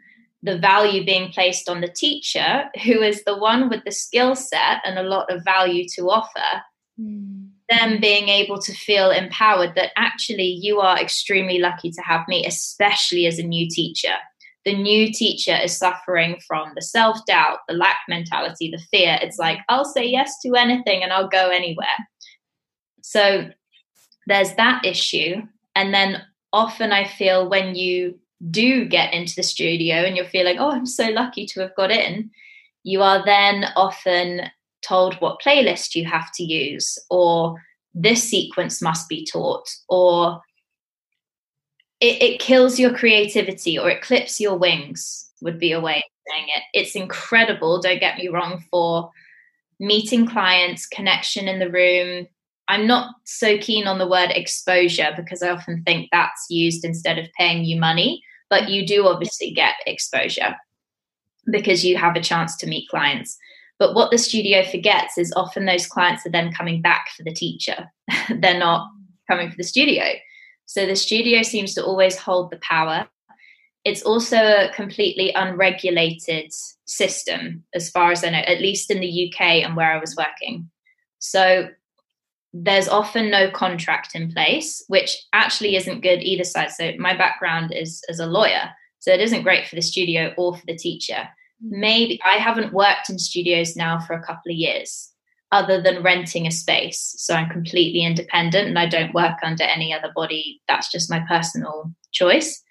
[0.43, 4.81] the value being placed on the teacher, who is the one with the skill set
[4.85, 6.61] and a lot of value to offer,
[6.99, 7.47] mm.
[7.69, 12.45] them being able to feel empowered that actually you are extremely lucky to have me,
[12.45, 14.13] especially as a new teacher
[14.67, 19.17] the new teacher is suffering from the self doubt, the lack mentality, the fear.
[19.21, 21.97] It's like, I'll say yes to anything and I'll go anywhere.
[23.01, 23.49] So
[24.27, 25.41] there's that issue.
[25.73, 28.19] And then often I feel when you
[28.51, 31.89] do get into the studio and you're feeling, oh, I'm so lucky to have got
[31.89, 32.29] in,
[32.83, 34.51] you are then often
[34.81, 37.55] told what playlist you have to use, or
[37.93, 40.41] this sequence must be taught, or
[41.99, 46.03] it, it kills your creativity or it clips your wings would be a way of
[46.27, 46.63] saying it.
[46.73, 49.11] It's incredible don't get me wrong for
[49.79, 52.27] meeting clients connection in the room.
[52.67, 57.17] I'm not so keen on the word exposure because i often think that's used instead
[57.17, 60.55] of paying you money but you do obviously get exposure
[61.49, 63.37] because you have a chance to meet clients.
[63.79, 67.33] But what the studio forgets is often those clients are then coming back for the
[67.33, 67.91] teacher.
[68.29, 68.89] They're not
[69.29, 70.03] coming for the studio
[70.67, 73.07] so the studio seems to always hold the power.
[73.85, 76.51] It's also a completely unregulated
[76.85, 80.17] system, as far as I know, at least in the UK and where I was
[80.17, 80.69] working.
[81.19, 81.69] So
[82.53, 86.71] there's often no contract in place, which actually isn't good either side.
[86.71, 88.69] So my background is as a lawyer.
[88.99, 91.29] So it isn't great for the studio or for the teacher.
[91.63, 91.79] Hmm.
[91.79, 95.13] Maybe I haven't worked in studios now for a couple of years
[95.51, 97.15] other than renting a space.
[97.17, 100.61] So I'm completely independent and I don't work under any other body.
[100.67, 102.63] That's just my personal choice.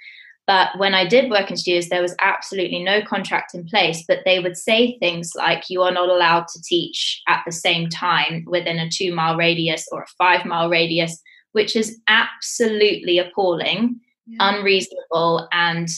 [0.46, 4.04] But when I did work in studios, there was absolutely no contract in place.
[4.06, 7.88] But they would say things like, you are not allowed to teach at the same
[7.88, 11.20] time within a two mile radius or a five mile radius,
[11.52, 14.36] which is absolutely appalling, yeah.
[14.56, 15.88] unreasonable, and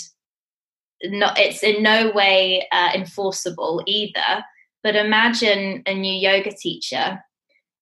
[1.04, 4.44] not, it's in no way uh, enforceable either.
[4.82, 7.18] But imagine a new yoga teacher,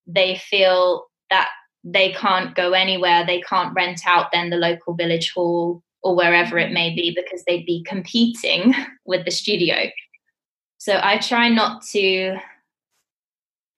[0.07, 1.49] they feel that
[1.85, 6.59] they can't go anywhere, they can't rent out then the local village hall or wherever
[6.59, 6.75] it mm-hmm.
[6.75, 8.75] may be because they'd be competing
[9.07, 9.91] with the studio.
[10.79, 12.37] So I try not to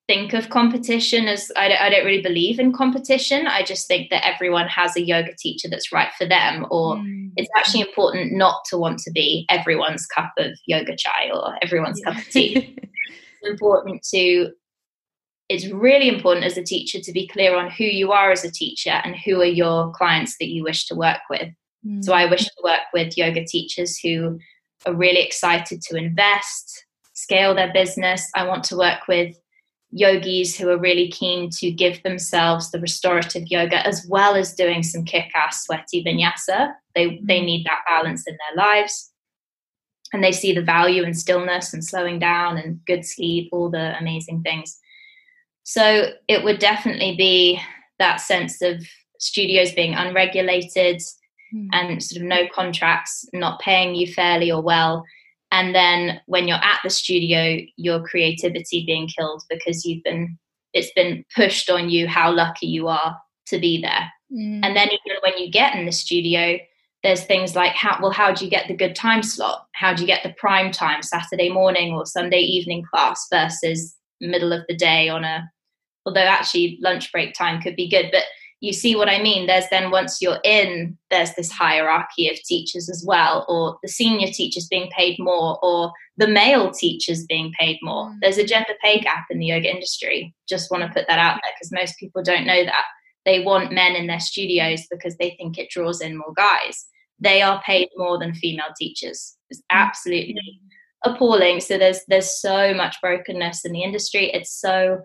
[0.09, 3.45] think of competition as I don't, I don't, really believe in competition.
[3.45, 7.31] I just think that everyone has a yoga teacher that's right for them, or mm.
[7.35, 12.01] it's actually important not to want to be everyone's cup of yoga chai or everyone's
[12.03, 12.11] yeah.
[12.11, 12.75] cup of tea.
[13.41, 14.49] it's important to
[15.47, 18.51] it's really important as a teacher to be clear on who you are as a
[18.51, 21.49] teacher and who are your clients that you wish to work with.
[21.85, 22.03] Mm.
[22.03, 24.39] So I wish to work with yoga teachers who
[24.87, 28.27] are really excited to invest, scale their business.
[28.35, 29.35] I want to work with
[29.91, 34.83] yogis who are really keen to give themselves the restorative yoga as well as doing
[34.83, 36.73] some kick-ass sweaty vinyasa.
[36.95, 37.45] They they mm.
[37.45, 39.11] need that balance in their lives
[40.13, 43.97] and they see the value in stillness and slowing down and good sleep, all the
[43.97, 44.79] amazing things.
[45.63, 47.61] So it would definitely be
[47.99, 48.83] that sense of
[49.19, 51.01] studios being unregulated
[51.53, 51.67] mm.
[51.71, 55.05] and sort of no contracts, not paying you fairly or well.
[55.51, 60.37] And then when you're at the studio, your creativity being killed because you've been
[60.73, 64.11] it's been pushed on you how lucky you are to be there.
[64.31, 64.63] Mm.
[64.63, 66.59] And then even when you get in the studio,
[67.03, 70.01] there's things like how well how do you get the good time slot how do
[70.01, 74.75] you get the prime time saturday morning or sunday evening class versus middle of the
[74.75, 75.49] day on a
[76.05, 78.23] although actually lunch break time could be good but
[78.61, 79.47] you see what I mean?
[79.47, 84.27] There's then once you're in, there's this hierarchy of teachers as well, or the senior
[84.27, 88.07] teachers being paid more, or the male teachers being paid more.
[88.07, 88.17] Mm.
[88.21, 90.35] There's a gender pay gap in the yoga industry.
[90.47, 92.85] Just want to put that out there because most people don't know that.
[93.25, 96.85] They want men in their studios because they think it draws in more guys.
[97.19, 99.37] They are paid more than female teachers.
[99.49, 99.65] It's mm.
[99.69, 100.59] absolutely
[101.05, 101.61] appalling.
[101.61, 104.31] So there's there's so much brokenness in the industry.
[104.31, 104.99] It's so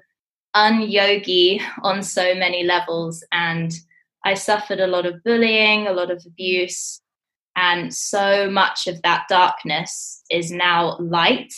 [0.55, 3.25] unyogi on so many levels.
[3.33, 3.73] And
[4.25, 7.01] I suffered a lot of bullying, a lot of abuse.
[7.57, 11.53] And so much of that darkness is now light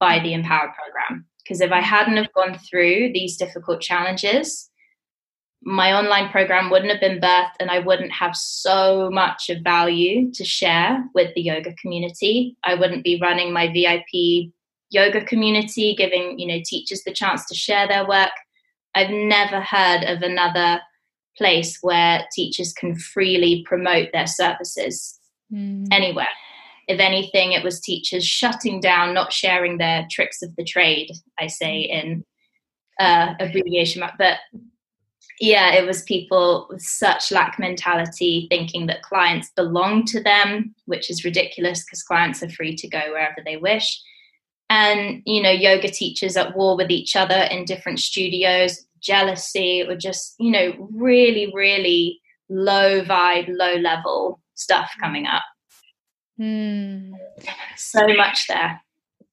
[0.00, 1.26] by the Empower program.
[1.42, 4.70] Because if I hadn't have gone through these difficult challenges,
[5.64, 10.32] my online program wouldn't have been birthed and I wouldn't have so much of value
[10.32, 12.56] to share with the yoga community.
[12.64, 14.52] I wouldn't be running my VIP
[14.92, 18.30] yoga community, giving you know teachers the chance to share their work.
[18.94, 20.80] I've never heard of another
[21.36, 25.18] place where teachers can freely promote their services
[25.52, 25.88] mm.
[25.90, 26.28] anywhere.
[26.88, 31.10] If anything, it was teachers shutting down, not sharing their tricks of the trade.
[31.38, 31.96] I say hmm.
[31.96, 32.24] in
[32.98, 34.38] uh, abbreviation, but
[35.40, 41.08] yeah, it was people with such lack mentality thinking that clients belong to them, which
[41.08, 44.02] is ridiculous because clients are free to go wherever they wish
[44.72, 49.94] and you know yoga teachers at war with each other in different studios jealousy or
[49.94, 52.18] just you know really really
[52.48, 55.42] low vibe low level stuff coming up.
[56.40, 57.12] Mm.
[57.76, 58.80] so much there.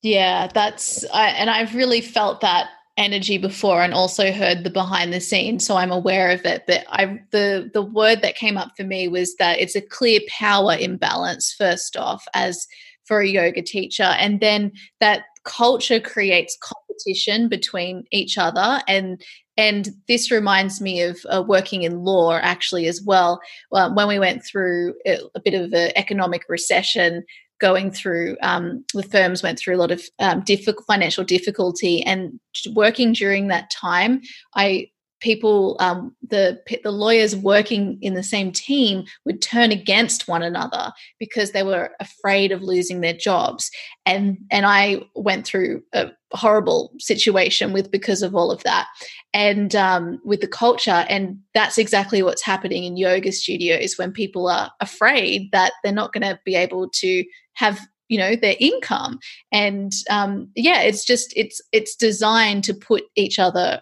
[0.02, 2.68] Yeah that's I, and i've really felt that
[2.98, 6.64] energy before and also heard the behind the scenes so i'm aware of it.
[6.68, 10.20] But i the the word that came up for me was that it's a clear
[10.28, 12.68] power imbalance first off as
[13.10, 19.22] for a yoga teacher and then that culture creates competition between each other and
[19.57, 23.41] and this reminds me of uh, working in law actually as well.
[23.74, 27.26] Uh, when we went through a, a bit of an economic recession
[27.60, 32.39] going through um, the firms went through a lot of um, difficult financial difficulty and
[32.74, 34.22] working during that time
[34.55, 34.88] i
[35.20, 40.91] people um, the the lawyers working in the same team would turn against one another
[41.20, 43.70] because they were afraid of losing their jobs.
[44.05, 48.88] And and I went through a horrible situation with because of all of that.
[49.34, 54.47] And um, with the culture and that's exactly what's happening in yoga studios when people
[54.47, 59.20] are afraid that they're not going to be able to have you know their income.
[59.51, 63.82] And um, yeah it's just it's it's designed to put each other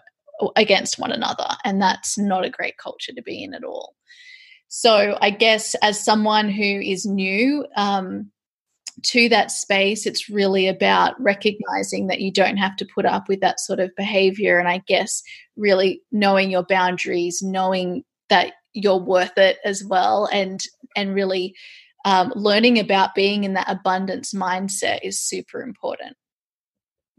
[0.56, 1.48] against one another.
[1.64, 3.94] And that's not a great culture to be in at all.
[4.68, 8.30] So, I guess as someone who is new um,
[9.02, 13.40] to that space, it's really about recognizing that you don't have to put up with
[13.40, 14.58] that sort of behavior.
[14.58, 15.22] And I guess
[15.56, 20.62] really knowing your boundaries, knowing that you're worth it as well, and
[20.94, 21.54] and really
[22.04, 26.16] um, learning about being in that abundance mindset is super important.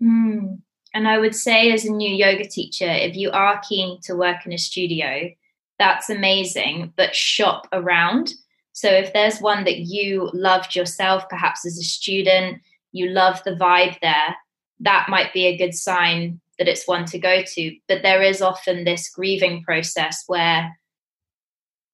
[0.01, 0.61] Mm.
[0.93, 4.45] And I would say, as a new yoga teacher, if you are keen to work
[4.45, 5.29] in a studio,
[5.77, 8.33] that's amazing, but shop around.
[8.73, 12.61] So if there's one that you loved yourself, perhaps as a student,
[12.91, 14.35] you love the vibe there,
[14.79, 17.75] that might be a good sign that it's one to go to.
[17.87, 20.77] But there is often this grieving process where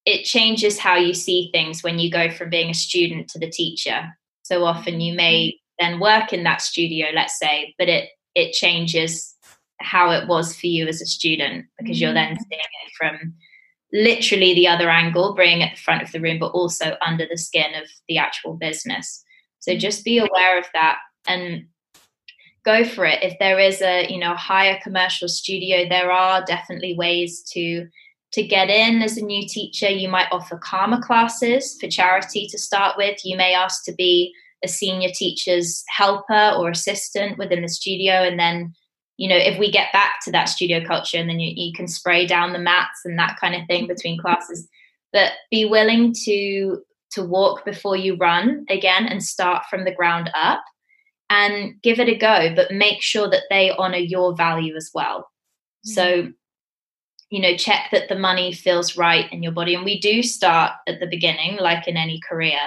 [0.06, 3.50] it changes how you see things when you go from being a student to the
[3.50, 4.16] teacher.
[4.44, 5.92] So often you may mm-hmm.
[5.92, 9.36] then work in that studio, let's say, but it it changes
[9.80, 12.38] how it was for you as a student because you're then mm.
[12.50, 13.34] seeing it from
[13.94, 17.26] literally the other angle, bringing it at the front of the room, but also under
[17.30, 19.24] the skin of the actual business.
[19.60, 19.80] So mm.
[19.80, 21.66] just be aware of that and
[22.64, 23.24] go for it.
[23.24, 27.88] If there is a you know higher commercial studio, there are definitely ways to
[28.34, 29.88] to get in as a new teacher.
[29.88, 33.24] You might offer karma classes for charity to start with.
[33.24, 34.34] You may ask to be
[34.66, 38.14] a senior teacher's helper or assistant within the studio.
[38.14, 38.74] And then
[39.18, 41.88] you know if we get back to that studio culture and then you, you can
[41.88, 44.68] spray down the mats and that kind of thing between classes.
[45.14, 50.30] But be willing to to walk before you run again and start from the ground
[50.36, 50.62] up
[51.30, 55.20] and give it a go but make sure that they honor your value as well.
[55.88, 55.94] Mm-hmm.
[55.94, 56.34] so
[57.30, 59.76] you know check that the money feels right in your body.
[59.76, 62.60] And we do start at the beginning like in any career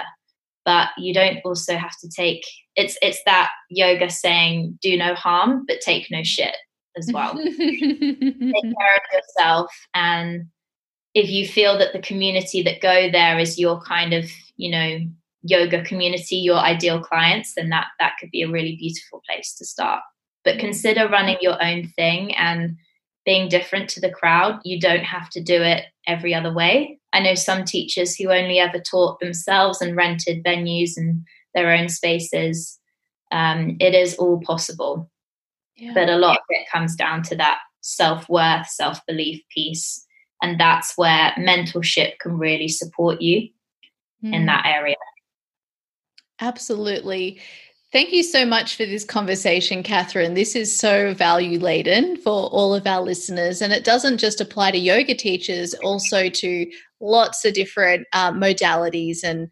[0.69, 2.45] but you don't also have to take
[2.75, 6.55] it's it's that yoga saying do no harm but take no shit
[6.95, 10.45] as well take care of yourself and
[11.15, 14.99] if you feel that the community that go there is your kind of you know
[15.41, 19.65] yoga community your ideal clients then that that could be a really beautiful place to
[19.65, 20.03] start
[20.43, 20.59] but mm.
[20.59, 22.77] consider running your own thing and
[23.25, 24.59] being different to the crowd.
[24.63, 26.98] You don't have to do it every other way.
[27.13, 31.89] I know some teachers who only ever taught themselves and rented venues and their own
[31.89, 32.79] spaces.
[33.31, 35.09] Um, it is all possible.
[35.75, 35.93] Yeah.
[35.93, 40.05] But a lot of it comes down to that self worth, self belief piece.
[40.41, 43.49] And that's where mentorship can really support you
[44.23, 44.33] mm.
[44.33, 44.45] in hmm.
[44.47, 44.95] that area.
[46.39, 47.41] Absolutely.
[47.91, 50.35] Thank you so much for this conversation, Catherine.
[50.35, 53.63] This is so value laden for all of our listeners.
[53.63, 56.71] And it doesn't just apply to yoga teachers, also to
[57.01, 59.49] lots of different uh, modalities and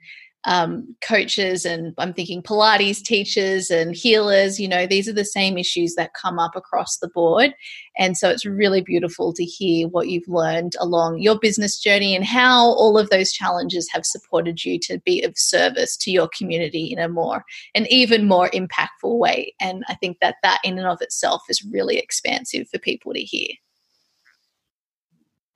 [0.47, 5.57] um, coaches and I'm thinking Pilates teachers and healers, you know, these are the same
[5.57, 7.53] issues that come up across the board.
[7.97, 12.23] And so it's really beautiful to hear what you've learned along your business journey and
[12.23, 16.93] how all of those challenges have supported you to be of service to your community
[16.93, 17.43] in a more,
[17.75, 19.53] an even more impactful way.
[19.59, 23.19] And I think that that in and of itself is really expansive for people to
[23.19, 23.49] hear.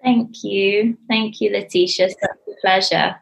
[0.04, 0.98] Thank you.
[1.08, 2.08] Thank you, Letitia.
[2.08, 3.16] It's a pleasure.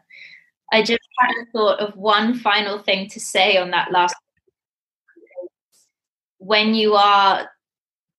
[0.72, 4.14] I just had a thought of one final thing to say on that last.
[6.38, 7.50] When you are,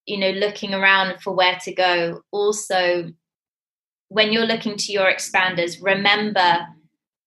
[0.05, 3.11] you know, looking around for where to go, also
[4.09, 6.67] when you're looking to your expanders, remember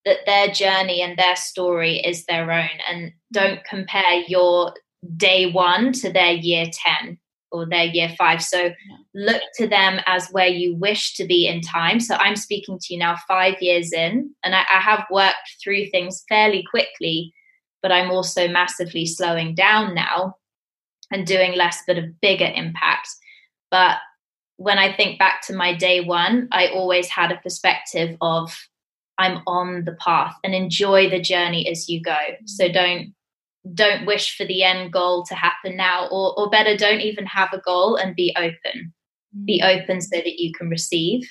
[0.05, 4.73] that their journey and their story is their own and don't compare your
[5.17, 7.17] day one to their year 10
[7.51, 8.41] or their year five.
[8.43, 8.71] So
[9.13, 11.99] look to them as where you wish to be in time.
[11.99, 15.87] So I'm speaking to you now five years in, and I, I have worked through
[15.87, 17.33] things fairly quickly,
[17.81, 20.35] but I'm also massively slowing down now
[21.11, 23.07] and doing less but a bigger impact.
[23.71, 23.97] But
[24.57, 28.55] when I think back to my day one, I always had a perspective of
[29.17, 32.17] I'm on the path and enjoy the journey as you go.
[32.45, 33.14] So don't
[33.73, 37.51] don't wish for the end goal to happen now or, or better don't even have
[37.53, 38.93] a goal and be open.
[39.45, 39.81] Be mm.
[39.81, 41.27] open so that you can receive.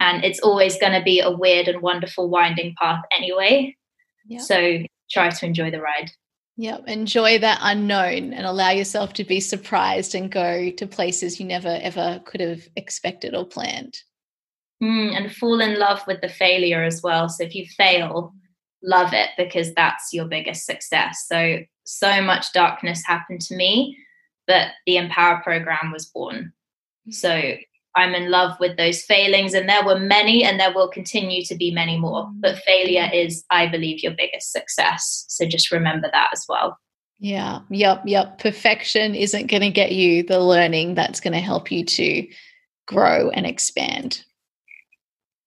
[0.00, 3.76] And it's always going to be a weird and wonderful winding path anyway.
[4.26, 4.40] Yep.
[4.42, 4.78] so
[5.10, 6.10] try to enjoy the ride.
[6.56, 11.46] Yeah enjoy that unknown and allow yourself to be surprised and go to places you
[11.46, 13.96] never ever could have expected or planned.
[14.82, 17.28] Mm, and fall in love with the failure as well.
[17.28, 18.32] So if you fail
[18.82, 21.24] love it because that's your biggest success.
[21.26, 23.96] So so much darkness happened to me
[24.46, 26.52] but the empower program was born.
[27.10, 27.54] So
[27.94, 31.54] i'm in love with those failings and there were many and there will continue to
[31.54, 35.26] be many more but failure is i believe your biggest success.
[35.28, 36.78] So just remember that as well.
[37.18, 38.38] Yeah yep yep.
[38.38, 42.26] Perfection isn't going to get you the learning that's going to help you to
[42.86, 44.24] grow and expand.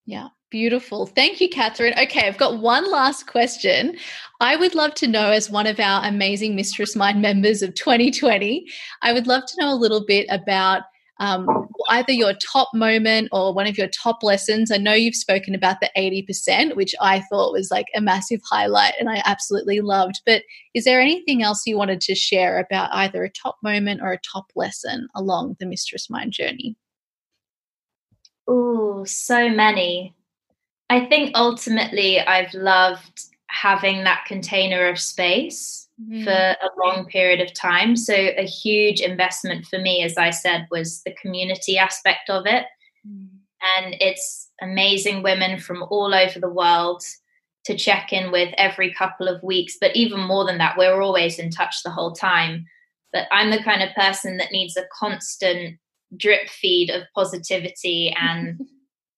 [0.04, 1.06] Yeah Beautiful.
[1.06, 1.94] Thank you, Catherine.
[1.98, 3.96] Okay, I've got one last question.
[4.40, 8.64] I would love to know, as one of our amazing Mistress Mind members of 2020,
[9.02, 10.82] I would love to know a little bit about
[11.18, 11.48] um,
[11.88, 14.70] either your top moment or one of your top lessons.
[14.70, 18.94] I know you've spoken about the 80%, which I thought was like a massive highlight
[19.00, 20.20] and I absolutely loved.
[20.26, 20.42] But
[20.74, 24.20] is there anything else you wanted to share about either a top moment or a
[24.20, 26.76] top lesson along the Mistress Mind journey?
[28.46, 30.14] Oh, so many.
[30.88, 36.24] I think ultimately I've loved having that container of space mm-hmm.
[36.24, 37.96] for a long period of time.
[37.96, 42.66] So, a huge investment for me, as I said, was the community aspect of it.
[43.06, 43.36] Mm-hmm.
[43.78, 47.02] And it's amazing women from all over the world
[47.64, 49.76] to check in with every couple of weeks.
[49.80, 52.64] But even more than that, we're always in touch the whole time.
[53.12, 55.78] But I'm the kind of person that needs a constant
[56.16, 58.60] drip feed of positivity and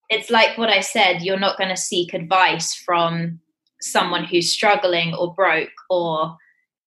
[0.09, 3.41] it's like what I said, you're not going to seek advice from
[3.81, 6.37] someone who's struggling or broke or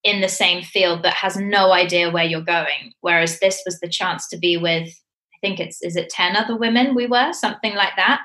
[0.03, 2.93] in the same field but has no idea where you're going.
[3.01, 6.57] Whereas this was the chance to be with, I think it's, is it 10 other
[6.57, 8.21] women we were, something like that.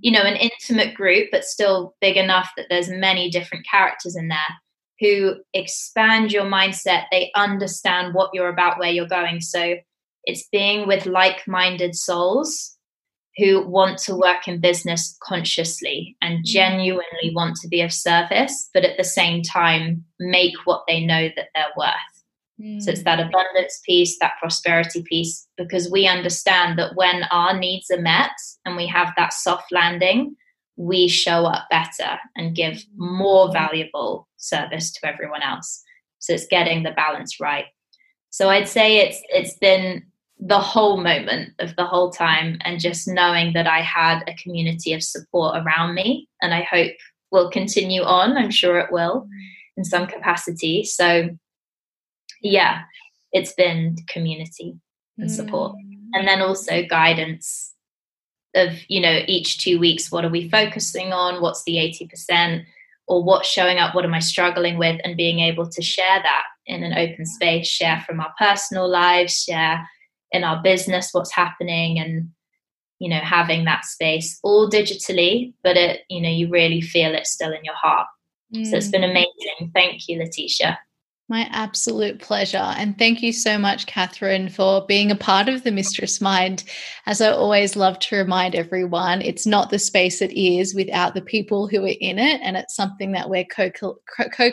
[0.00, 4.28] You know, an intimate group, but still big enough that there's many different characters in
[4.28, 4.38] there
[5.00, 7.04] who expand your mindset.
[7.10, 9.40] They understand what you're about, where you're going.
[9.40, 9.76] So
[10.24, 12.71] it's being with like minded souls
[13.36, 16.44] who want to work in business consciously and mm.
[16.44, 21.30] genuinely want to be of service, but at the same time make what they know
[21.36, 21.94] that they're worth.
[22.60, 22.82] Mm.
[22.82, 23.28] So it's that mm.
[23.28, 28.32] abundance piece, that prosperity piece, because we understand that when our needs are met
[28.64, 30.36] and we have that soft landing,
[30.76, 32.84] we show up better and give mm.
[32.96, 35.82] more valuable service to everyone else.
[36.18, 37.66] So it's getting the balance right.
[38.30, 40.04] So I'd say it's it's been
[40.44, 44.92] the whole moment of the whole time and just knowing that I had a community
[44.92, 46.92] of support around me and I hope
[47.30, 48.36] will continue on.
[48.36, 49.28] I'm sure it will
[49.76, 50.82] in some capacity.
[50.82, 51.30] So,
[52.40, 52.82] yeah,
[53.32, 54.76] it's been community
[55.18, 55.76] and support.
[55.76, 56.08] Mm.
[56.14, 57.72] and then also guidance
[58.54, 62.64] of you know each two weeks what are we focusing on what's the 80%
[63.06, 66.44] or what's showing up what am i struggling with and being able to share that
[66.66, 69.86] in an open space share from our personal lives share
[70.32, 72.28] in our business what's happening and
[72.98, 77.26] you know having that space all digitally but it you know you really feel it
[77.26, 78.06] still in your heart
[78.54, 78.64] mm.
[78.66, 79.10] so it's been mm.
[79.10, 80.78] amazing thank you letitia
[81.32, 82.58] my absolute pleasure.
[82.58, 86.62] And thank you so much, Catherine, for being a part of the Mistress Mind.
[87.06, 91.22] As I always love to remind everyone, it's not the space it is without the
[91.22, 92.38] people who are in it.
[92.42, 93.94] And it's something that we're co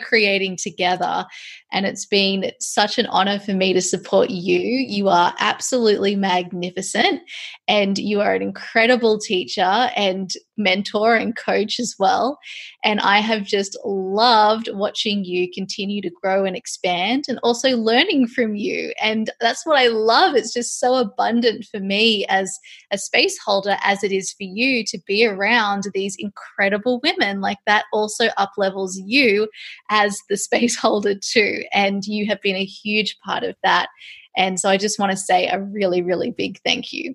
[0.00, 1.26] creating together.
[1.70, 4.58] And it's been such an honor for me to support you.
[4.58, 7.20] You are absolutely magnificent.
[7.68, 10.32] And you are an incredible teacher and
[10.62, 12.38] mentor and coach as well.
[12.84, 18.28] And I have just loved watching you continue to grow and expand and also learning
[18.28, 18.92] from you.
[19.02, 20.36] And that's what I love.
[20.36, 22.58] It's just so abundant for me as
[22.90, 27.40] a space holder, as it is for you to be around these incredible women.
[27.40, 29.48] Like that also up levels you
[29.88, 31.64] as the space holder too.
[31.72, 33.88] And you have been a huge part of that.
[34.36, 37.14] And so I just want to say a really, really big thank you.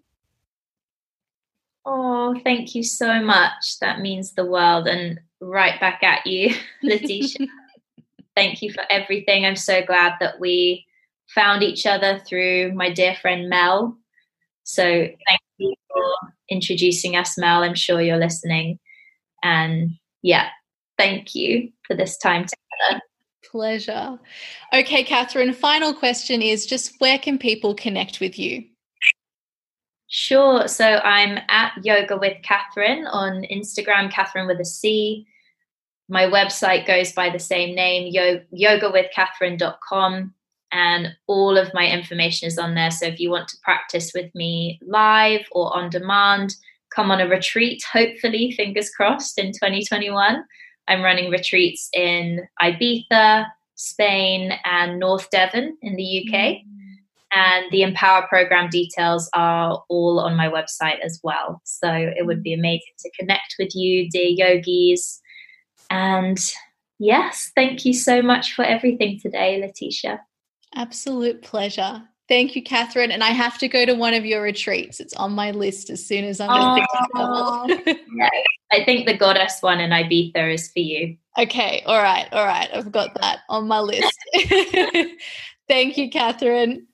[1.86, 3.80] Oh, thank you so much.
[3.80, 4.88] That means the world.
[4.88, 7.48] And right back at you, Letitia.
[8.36, 9.46] thank you for everything.
[9.46, 10.86] I'm so glad that we
[11.28, 13.98] found each other through my dear friend Mel.
[14.64, 17.64] So thank you for introducing us, Mel.
[17.64, 18.80] I'm sure you're listening.
[19.44, 19.92] And
[20.24, 20.50] yeah,
[20.98, 23.02] thank you for this time together.
[23.52, 24.20] Pleasure.
[24.74, 28.66] Okay, Catherine, final question is just where can people connect with you?
[30.08, 30.68] Sure.
[30.68, 35.26] So I'm at Yoga with Catherine on Instagram, Catherine with a C.
[36.08, 40.34] My website goes by the same name, yo- yogawithcatherine.com,
[40.72, 42.92] and all of my information is on there.
[42.92, 46.56] So if you want to practice with me live or on demand,
[46.94, 50.44] come on a retreat, hopefully, fingers crossed, in 2021.
[50.88, 56.40] I'm running retreats in Ibiza, Spain, and North Devon in the UK.
[56.40, 56.75] Mm-hmm
[57.36, 61.62] and the Empower program details are all on my website as well.
[61.66, 65.22] So it would be amazing to connect with you, dear yogis.
[65.90, 66.40] And
[66.98, 70.22] yes, thank you so much for everything today, Letitia.
[70.76, 72.04] Absolute pleasure.
[72.30, 73.12] Thank you, Catherine.
[73.12, 75.00] And I have to go to one of your retreats.
[75.00, 77.68] It's on my list as soon as I'm oh,
[78.72, 81.18] I think the goddess one in Ibiza is for you.
[81.38, 81.84] Okay.
[81.86, 82.28] All right.
[82.32, 82.70] All right.
[82.74, 84.18] I've got that on my list.
[85.68, 86.88] Thank you, Catherine.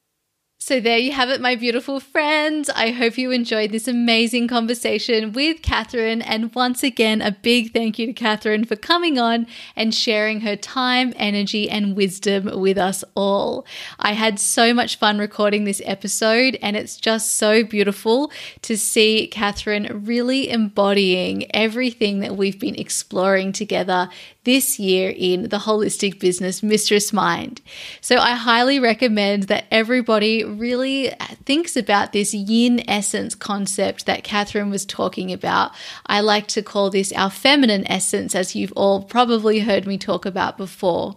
[0.64, 2.70] So, there you have it, my beautiful friends.
[2.70, 6.22] I hope you enjoyed this amazing conversation with Catherine.
[6.22, 10.56] And once again, a big thank you to Catherine for coming on and sharing her
[10.56, 13.66] time, energy, and wisdom with us all.
[13.98, 18.32] I had so much fun recording this episode, and it's just so beautiful
[18.62, 24.10] to see Catherine really embodying everything that we've been exploring together
[24.44, 27.62] this year in the Holistic Business Mistress Mind.
[28.00, 31.12] So I highly recommend that everybody really
[31.46, 35.72] thinks about this yin essence concept that Catherine was talking about.
[36.06, 40.26] I like to call this our feminine essence, as you've all probably heard me talk
[40.26, 41.16] about before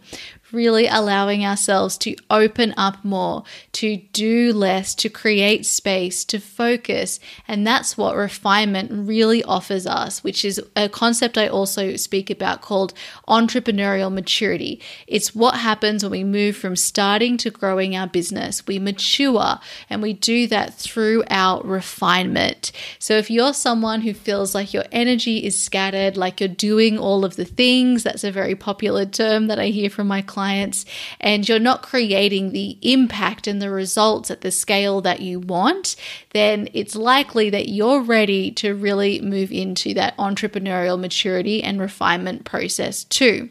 [0.54, 7.18] really allowing ourselves to open up more, to do less, to create space, to focus.
[7.48, 12.62] And that's what refinement really offers us, which is a concept I also speak about
[12.62, 12.94] called
[13.28, 14.80] entrepreneurial maturity.
[15.06, 18.66] It's what happens when we move from starting to growing our business.
[18.66, 19.58] We mature
[19.90, 22.72] and we do that through our refinement.
[22.98, 27.24] So if you're someone who feels like your energy is scattered, like you're doing all
[27.24, 30.84] of the things, that's a very popular term that I hear from my clients clients
[31.20, 35.96] and you're not creating the impact and the results at the scale that you want,
[36.34, 42.44] then it's likely that you're ready to really move into that entrepreneurial maturity and refinement
[42.44, 43.48] process too.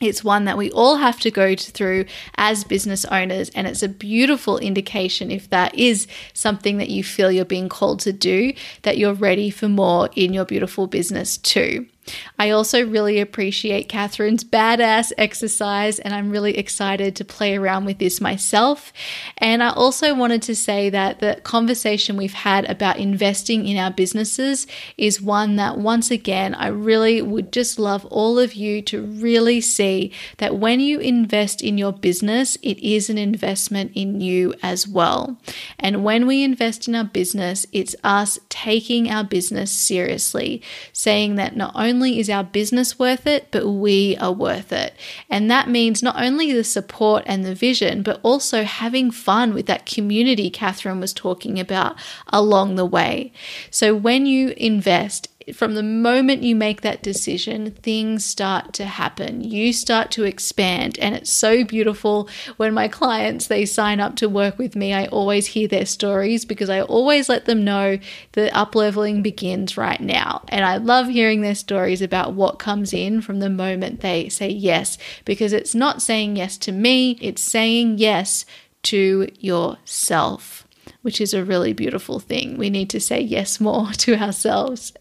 [0.00, 2.06] It's one that we all have to go through
[2.36, 7.32] as business owners, and it's a beautiful indication if that is something that you feel
[7.32, 11.86] you're being called to do, that you're ready for more in your beautiful business too.
[12.38, 17.98] I also really appreciate Catherine's badass exercise, and I'm really excited to play around with
[17.98, 18.92] this myself.
[19.36, 23.90] And I also wanted to say that the conversation we've had about investing in our
[23.90, 24.66] businesses
[24.96, 29.60] is one that, once again, I really would just love all of you to really
[29.60, 34.86] see that when you invest in your business, it is an investment in you as
[34.86, 35.38] well.
[35.78, 40.62] And when we invest in our business, it's us taking our business seriously,
[40.92, 44.94] saying that not only only is our business worth it, but we are worth it.
[45.28, 49.66] And that means not only the support and the vision, but also having fun with
[49.66, 51.96] that community Catherine was talking about
[52.28, 53.32] along the way.
[53.72, 59.42] So when you invest from the moment you make that decision, things start to happen.
[59.42, 60.98] You start to expand.
[60.98, 64.92] And it's so beautiful when my clients they sign up to work with me.
[64.92, 67.98] I always hear their stories because I always let them know
[68.32, 70.42] that upleveling begins right now.
[70.48, 74.48] And I love hearing their stories about what comes in from the moment they say
[74.48, 78.44] yes, because it's not saying yes to me, it's saying yes
[78.84, 80.67] to yourself
[81.08, 82.58] which is a really beautiful thing.
[82.58, 84.92] We need to say yes more to ourselves.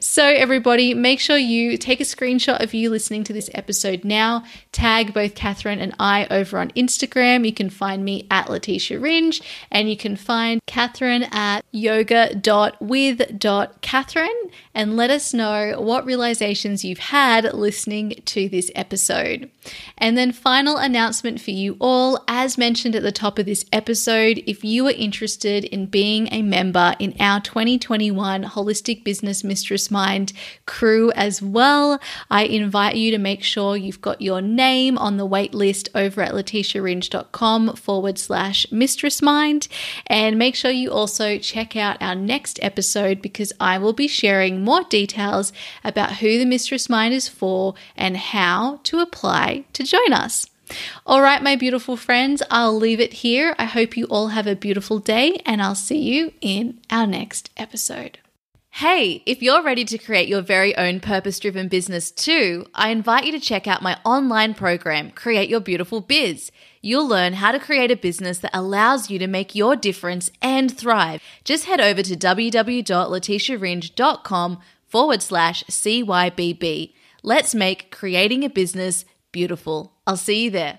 [0.00, 4.44] So, everybody, make sure you take a screenshot of you listening to this episode now.
[4.70, 7.46] Tag both Catherine and I over on Instagram.
[7.46, 14.94] You can find me at Letitia Ringe, and you can find Catherine at yoga.with.catherine and
[14.94, 19.50] let us know what realizations you've had listening to this episode.
[19.96, 24.42] And then, final announcement for you all as mentioned at the top of this episode,
[24.46, 30.34] if you are interested in being a member in our 2021 Holistic Business Mistress Mind
[30.66, 31.98] crew as well,
[32.30, 36.20] I invite you to make sure you've got your name on the wait list over
[36.20, 39.68] at letitiaringe.com forward slash mistress mind.
[40.06, 44.65] And make sure you also check out our next episode because I will be sharing
[44.66, 45.52] more details
[45.82, 50.46] about who the Mistress Mind is for and how to apply to join us.
[51.06, 53.54] All right, my beautiful friends, I'll leave it here.
[53.58, 57.50] I hope you all have a beautiful day, and I'll see you in our next
[57.56, 58.18] episode.
[58.70, 63.24] Hey, if you're ready to create your very own purpose driven business too, I invite
[63.24, 66.50] you to check out my online program, Create Your Beautiful Biz.
[66.86, 70.70] You'll learn how to create a business that allows you to make your difference and
[70.70, 71.20] thrive.
[71.42, 76.92] Just head over to www.letitiaringe.com forward slash CYBB.
[77.24, 79.94] Let's make creating a business beautiful.
[80.06, 80.78] I'll see you there.